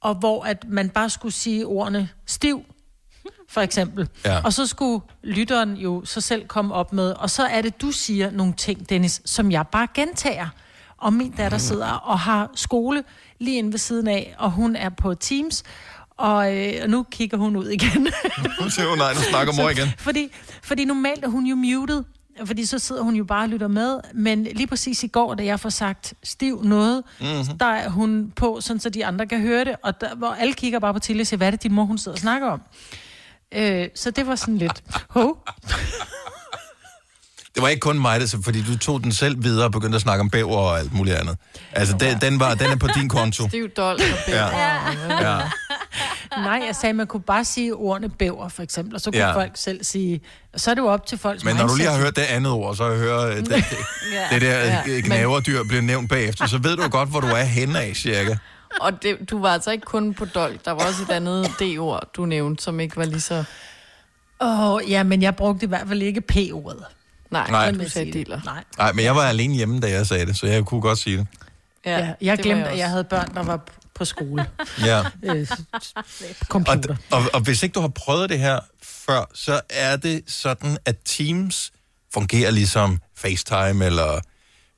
[0.00, 2.64] og hvor at man bare skulle sige ordene stiv,
[3.48, 4.08] for eksempel.
[4.24, 4.40] Ja.
[4.44, 7.90] Og så skulle lytteren jo så selv komme op med, og så er det, du
[7.90, 10.48] siger nogle ting, Dennis, som jeg bare gentager.
[10.98, 13.04] Og min datter sidder og har skole
[13.38, 15.62] lige inde ved siden af, og hun er på Teams,
[16.16, 18.02] og, øh, og nu kigger hun ud igen.
[18.60, 19.88] Nu siger hun, nej, nu snakker mor igen.
[19.98, 20.28] fordi,
[20.62, 22.02] fordi normalt er hun jo muted,
[22.44, 24.00] fordi så sidder hun jo bare og lytter med.
[24.14, 27.28] Men lige præcis i går, da jeg får sagt stiv noget, Mhm.
[27.28, 27.58] mm-hmm.
[27.58, 29.76] der er hun på, sådan så de andre kan høre det.
[29.82, 31.84] Og der, hvor alle kigger bare på Tilly og siger, hvad er det, din mor
[31.84, 32.60] hun sidder og snakker om?
[33.54, 35.34] Øh, så det var sådan lidt, ho,
[37.54, 40.02] Det var ikke kun mig, det, fordi du tog den selv videre og begyndte at
[40.02, 41.36] snakke om bæver og alt muligt andet.
[41.72, 43.46] Altså, den, den, var, den er på din konto.
[43.48, 44.48] Stiv dold og Ja.
[44.50, 45.30] bæver.
[45.30, 45.40] Ja.
[46.36, 49.28] Nej, jeg sagde, man kunne bare sige ordene bæver, for eksempel, og så kunne Ja.
[49.28, 49.34] ja.
[49.34, 50.20] folk selv sige,
[50.56, 52.52] så er det jo op til folks Men når du lige har hørt det andet
[52.52, 53.62] ord, så hører øh, det, det,
[54.30, 54.82] det der Ja.
[54.86, 55.00] ja.
[55.04, 58.36] gnaverdyr bliver nævnt bagefter, så ved du godt, hvor du er henne af, cirka.
[58.80, 60.64] Og det, du var altså ikke kun på dolk.
[60.64, 63.44] Der var også et andet D-ord, du nævnte, som ikke var lige så...
[64.40, 66.84] Åh, oh, ja, men jeg brugte i hvert fald ikke P-ordet.
[67.30, 67.70] Nej, Nej.
[67.70, 68.40] du sagde dealer.
[68.44, 68.64] Nej.
[68.78, 71.16] Nej, men jeg var alene hjemme, da jeg sagde det, så jeg kunne godt sige
[71.16, 71.26] det.
[71.86, 73.60] Ja, ja, jeg glemte, at jeg havde børn, der var
[73.94, 74.46] på skole.
[74.86, 75.02] Ja.
[75.24, 76.96] øh, Og, computer.
[77.10, 80.96] og, og hvis ikke du har prøvet det her før, så er det sådan, at
[81.04, 81.72] Teams
[82.14, 84.20] fungerer ligesom FaceTime eller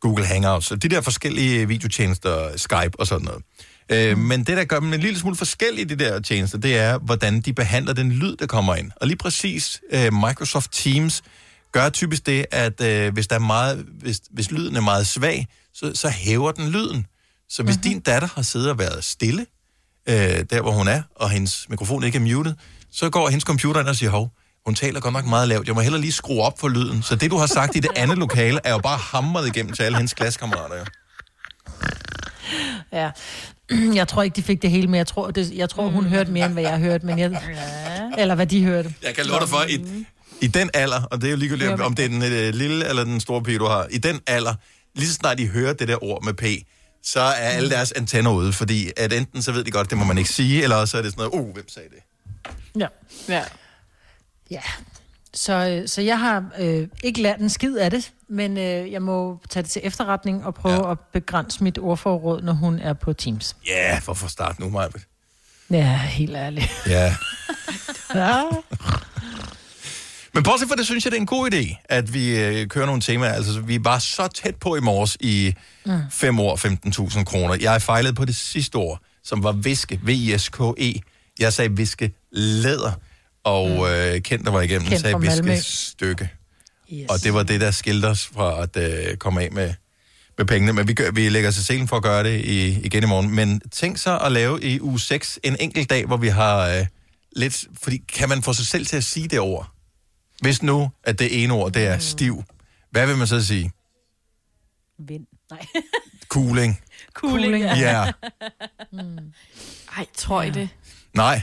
[0.01, 3.43] Google Hangouts, og de der forskellige videotjenester, Skype og sådan noget.
[3.89, 6.99] Øh, Men det, der gør dem en lille smule forskellige, de der tjenester, det er,
[6.99, 8.91] hvordan de behandler den lyd, der kommer ind.
[8.97, 11.23] Og lige præcis øh, Microsoft Teams
[11.73, 15.47] gør typisk det, at øh, hvis, der er meget, hvis, hvis lyden er meget svag,
[15.75, 17.07] så, så hæver den lyden.
[17.49, 17.83] Så hvis mm-hmm.
[17.83, 19.47] din datter har siddet og været stille,
[20.09, 20.15] øh,
[20.51, 22.55] der hvor hun er, og hendes mikrofon ikke er muted,
[22.93, 24.31] så går hendes computer ind og siger, hov,
[24.67, 25.67] hun taler godt nok meget lavt.
[25.67, 27.03] Jeg må hellere lige skrue op for lyden.
[27.03, 29.83] Så det, du har sagt i det andet lokale, er jo bare hamret igennem til
[29.83, 30.77] alle hendes klassekammerater.
[30.77, 30.85] Jo.
[32.93, 33.11] Ja.
[33.95, 34.99] Jeg tror ikke, de fik det hele med.
[34.99, 37.07] Jeg tror, det, jeg tror hun hørte mere, end hvad jeg hørte.
[37.07, 37.43] Men jeg,
[38.19, 38.95] eller hvad de hørte.
[39.03, 40.05] Jeg kan love dig for, i,
[40.41, 42.89] i den alder, og det er jo ligegyldigt, om- om det er den øh, lille
[42.89, 44.55] eller den store pige, du har, i den alder,
[44.95, 46.43] lige så snart de hører det der ord med P,
[47.07, 50.05] så er alle deres antenner ude, fordi at enten så ved de godt, det må
[50.05, 52.03] man ikke sige, eller også er det sådan noget, uh, hvem sagde det?
[52.81, 52.87] Ja.
[53.29, 53.43] Ja.
[54.51, 54.63] Ja.
[55.35, 59.03] Så, øh, så jeg har øh, ikke lært en skid af det, men øh, jeg
[59.03, 60.91] må tage det til efterretning og prøve ja.
[60.91, 63.57] at begrænse mit ordforråd, når hun er på Teams.
[63.67, 64.89] Ja, yeah, hvorfor starte nu, Maja?
[65.71, 66.71] Ja, helt ærligt.
[66.87, 67.15] Ja.
[68.15, 68.43] Ja.
[70.37, 72.87] Men bortset fra det, synes jeg, det er en god idé, at vi øh, kører
[72.87, 73.33] nogle temaer.
[73.33, 75.55] Altså, vi var så tæt på i morges i
[75.87, 75.93] Mm.
[76.11, 76.57] 5 år
[77.17, 77.57] 15.000 kroner.
[77.61, 80.75] Jeg fejlede på det sidste år, som var viske, V-I-S-K-E.
[80.79, 81.01] E.
[81.39, 82.93] Jeg sagde viske læder,
[83.45, 83.85] og mm.
[83.85, 86.31] øh, Kent, der var igennem, Kent sagde viske stykke.
[86.93, 87.07] Yes.
[87.09, 89.73] Og det var det, der skilte os fra at øh, komme af med,
[90.39, 90.73] med pengene.
[90.73, 93.07] Men vi, gør, vi lægger os i selen for at gøre det i, igen i
[93.07, 93.35] morgen.
[93.35, 96.87] Men tænk så at lave i uge 6 en enkelt dag, hvor vi har øh,
[97.37, 97.65] lidt...
[97.83, 99.76] Fordi kan man få sig selv til at sige det ord?
[100.43, 102.45] Hvis nu, at det ene ord, det er stiv,
[102.91, 103.73] hvad vil man så sige?
[104.99, 105.27] Vind.
[105.51, 105.67] Nej.
[106.29, 106.81] Cooling.
[107.13, 107.77] Cooling, ja.
[107.77, 108.13] Ja.
[109.97, 110.69] Ej, tror I det?
[111.15, 111.43] Nej.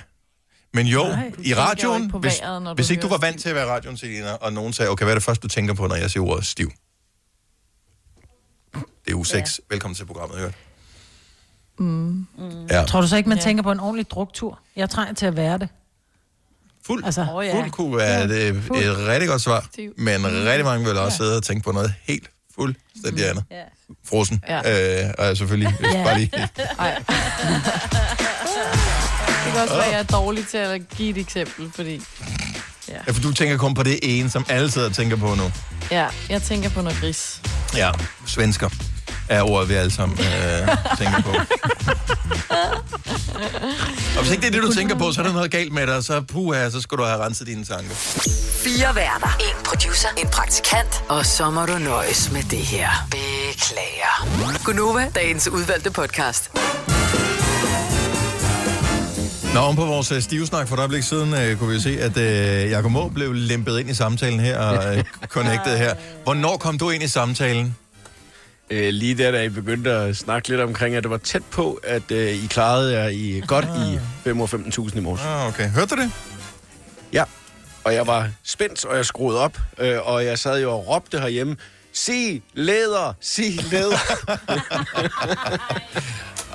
[0.73, 3.41] Men jo, Nej, i jo radioen, ikke på hvis, vejret, hvis ikke du var vant
[3.41, 5.47] til at være i radioen, Selina, og nogen sagde, okay, hvad er det første, du
[5.47, 6.71] tænker på, når jeg siger ordet stiv?
[8.73, 9.59] Det er uge 6.
[9.59, 9.73] Ja.
[9.73, 10.53] Velkommen til programmet, hørt.
[11.79, 12.27] Mm.
[12.37, 12.65] Mm.
[12.69, 12.83] Ja.
[12.83, 13.43] Tror du så ikke, man ja.
[13.43, 14.59] tænker på en ordentlig druktur?
[14.75, 15.69] Jeg trænger til at være det.
[16.87, 17.53] Fuld, altså, oh, ja.
[17.61, 18.79] Fuld kunne være et, et, fuld.
[18.79, 19.65] et rigtig godt svar,
[19.97, 20.25] men Mm.
[20.25, 21.25] rigtig mange vil også Ja.
[21.27, 23.43] sidde og tænke på noget helt Fuldstændig andet.
[23.51, 23.61] Ja.
[24.09, 24.43] Frosen.
[24.49, 25.03] Ja.
[25.07, 26.03] Øh, og selvfølgelig Ja.
[26.03, 26.31] bare lige...
[26.79, 26.95] Ej.
[29.45, 32.01] det kan også være, at jeg er dårlig til at give et eksempel, fordi...
[32.89, 35.35] Ja, Ja, for du tænker kun på det ene, som alle sidder og tænker på
[35.35, 35.51] nu.
[35.91, 37.41] ja jeg tænker på noget gris.
[37.75, 37.91] Ja,
[38.25, 38.69] svensker
[39.29, 40.67] er ordet, vi alle sammen øh,
[40.97, 41.31] tænker på.
[44.17, 45.87] Og hvis ikke det er det, du tænker på, så er der noget galt med
[45.87, 47.95] dig, så puha, så skal du have renset dine tanker.
[48.63, 49.37] Fire værter.
[49.39, 50.07] En producer.
[50.17, 51.03] En praktikant.
[51.09, 52.89] Og så må du nøjes med det her.
[53.11, 54.63] Beklager.
[54.65, 56.51] Gunova, dagens udvalgte podcast.
[59.53, 62.17] Nå, om på vores øh, stivsnak for et øjeblik siden, øh, kunne vi se, at
[62.17, 65.93] øh, Jacob Må blev lempet ind i samtalen her og øh, connected her.
[66.23, 67.75] Hvornår kom du ind i samtalen?
[68.73, 71.79] Øh, lige der, da I begyndte at snakke lidt omkring, at det var tæt på,
[71.83, 75.21] at øh, I klarede jer i, godt i 5 og 15.000 i morges.
[75.21, 75.69] Ah, okay.
[75.69, 76.11] Hørte du det?
[77.13, 77.23] Ja,
[77.83, 81.19] og jeg var spændt, og jeg skruede op, øh, og jeg sad jo og råbte
[81.19, 81.57] herhjemme,
[81.93, 83.97] sig læder, sig læder.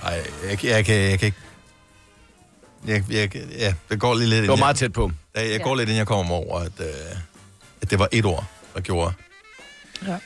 [0.07, 1.37] Ej, jeg, jeg, kan, jeg kan ikke...
[2.87, 4.43] Jeg, jeg, ja, det går lige lidt...
[4.43, 5.11] Det var meget tæt på.
[5.35, 6.87] Jeg, jeg går lidt, inden jeg kommer over, at, øh,
[7.81, 8.45] at det var et ord,
[8.75, 9.13] der gjorde...
[10.07, 10.17] Ja.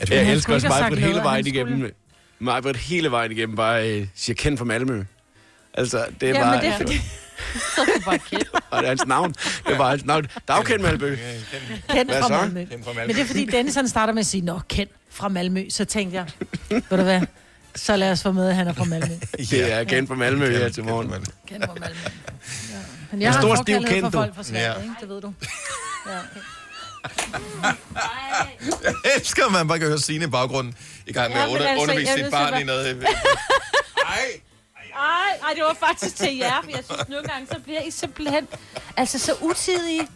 [0.00, 1.90] At Jeg Han elsker også sagt hele vejen igennem.
[2.38, 5.04] Mig på hele vejen igennem bare øh, siger kendt fra Malmø.
[5.74, 6.50] Altså, det er Ja, bare...
[6.56, 6.94] men det er fordi...
[7.74, 8.18] Så er bare.
[8.70, 9.34] Og det er hans navn.
[9.68, 10.26] Det var hans navn.
[10.48, 11.16] Dagkendt Malmø.
[11.90, 12.34] Kendt Hvad fra så?
[12.34, 12.66] Malmø.
[13.06, 15.64] Men det er fordi, Dennis han starter med at sige, Nå, kendt fra Malmø.
[15.70, 16.26] Så tænkte jeg,
[16.70, 17.20] ved du hvad,
[17.74, 19.14] så lad os få med, at han er fra Malmø.
[19.38, 21.10] Det er kendt fra Malmø her til morgen.
[21.48, 21.96] Kendt fra Malmø.
[22.02, 22.76] Ja.
[23.10, 24.24] Men En jeg har stor en stiv forkærlighed kendt, for du.
[24.26, 24.74] folk fra Sverige, Ja.
[24.82, 24.94] ikke?
[25.00, 25.32] Det ved du.
[26.06, 26.40] Ja, okay.
[28.84, 30.74] Jeg elsker, at man bare kan høre Signe i baggrunden
[31.06, 33.06] i gang med Ja, at men under, altså, undervise jeg sit barn så, i noget.
[34.98, 37.90] Ej, ej, det var faktisk til jer, for jeg synes nogle gange, så bliver I
[37.90, 38.48] simpelthen
[38.96, 40.08] altså så utidige.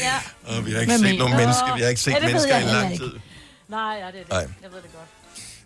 [0.00, 0.14] Ja.
[0.46, 1.74] Og vi har ikke Hvad set nogen mennesker.
[1.74, 3.12] Vi har ikke set mennesker i lang tid.
[3.68, 4.28] Nej, ja, det er det.
[4.30, 4.38] Nej.
[4.38, 5.08] Jeg ved det godt.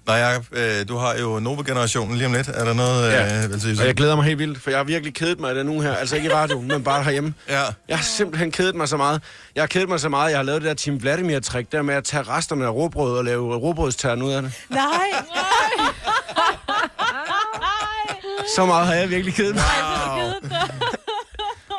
[0.07, 2.49] Nej, Jacob, øh, du har jo Nova-generationen lige om lidt.
[2.49, 3.13] Er der noget...
[3.13, 3.45] Ja.
[3.45, 5.55] Øh, vel, Og jeg glæder mig helt vildt, for jeg har virkelig kedet mig af
[5.55, 5.95] det nu her.
[5.95, 7.35] Altså ikke i radioen, men bare herhjemme.
[7.49, 7.63] Ja.
[7.89, 9.23] Jeg har simpelthen kedet mig så meget.
[9.55, 11.95] Jeg har kedet mig så meget, jeg har lavet det der Team Vladimir-trick, der med
[11.95, 14.53] at tage resterne af råbrød og lave råbrødstern ud af det.
[14.71, 14.81] Nej,
[18.57, 19.65] Så meget har jeg virkelig kedet mig.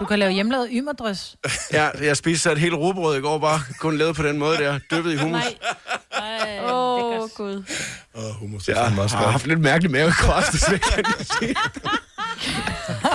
[0.01, 1.35] Du kan lave hjemmelavet ymerdrøs.
[1.73, 4.57] Ja, jeg spiste så et helt råbrød i går, bare kun lavet på den måde
[4.57, 5.43] der, dyppet i hummus.
[6.63, 7.63] Åh, oh, gud.
[8.15, 11.55] Åh, hummus Jeg har haft lidt mærkelig mavekræft, det kan jeg sige.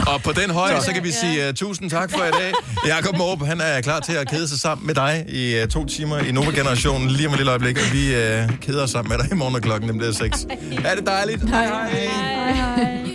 [0.12, 2.52] Og på den højde, så kan vi sige uh, tusind tak for i dag.
[2.86, 5.86] Jakob Måb, han er klar til at kede sig sammen med dig i uh, to
[5.86, 7.76] timer i Nova-generationen lige om et lille øjeblik.
[7.76, 10.46] Og vi uh, keder os sammen med dig i morgen, klokken nemlig er 6.
[10.84, 11.50] Ha' det dejligt.
[11.50, 13.06] Hej hej.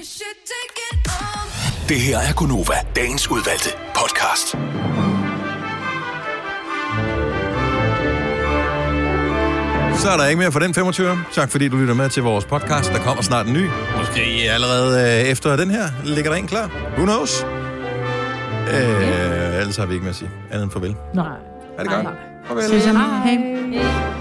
[1.91, 4.47] Det her er Gunova, dagens udvalgte podcast.
[10.01, 11.17] Så er der ikke mere for den 25.
[11.31, 12.91] Tak fordi du lytter med til vores podcast.
[12.91, 13.69] Der kommer snart en ny.
[13.97, 16.67] Måske allerede øh, efter den her ligger der en klar.
[16.97, 17.45] Who knows?
[18.73, 20.29] Øh, ellers har vi ikke mere at sige.
[20.51, 20.95] Andet end farvel.
[21.13, 21.25] Nej.
[21.77, 22.07] Er det godt?
[22.47, 22.81] Farvel.
[22.81, 23.33] Hej.
[23.33, 24.20] Hej.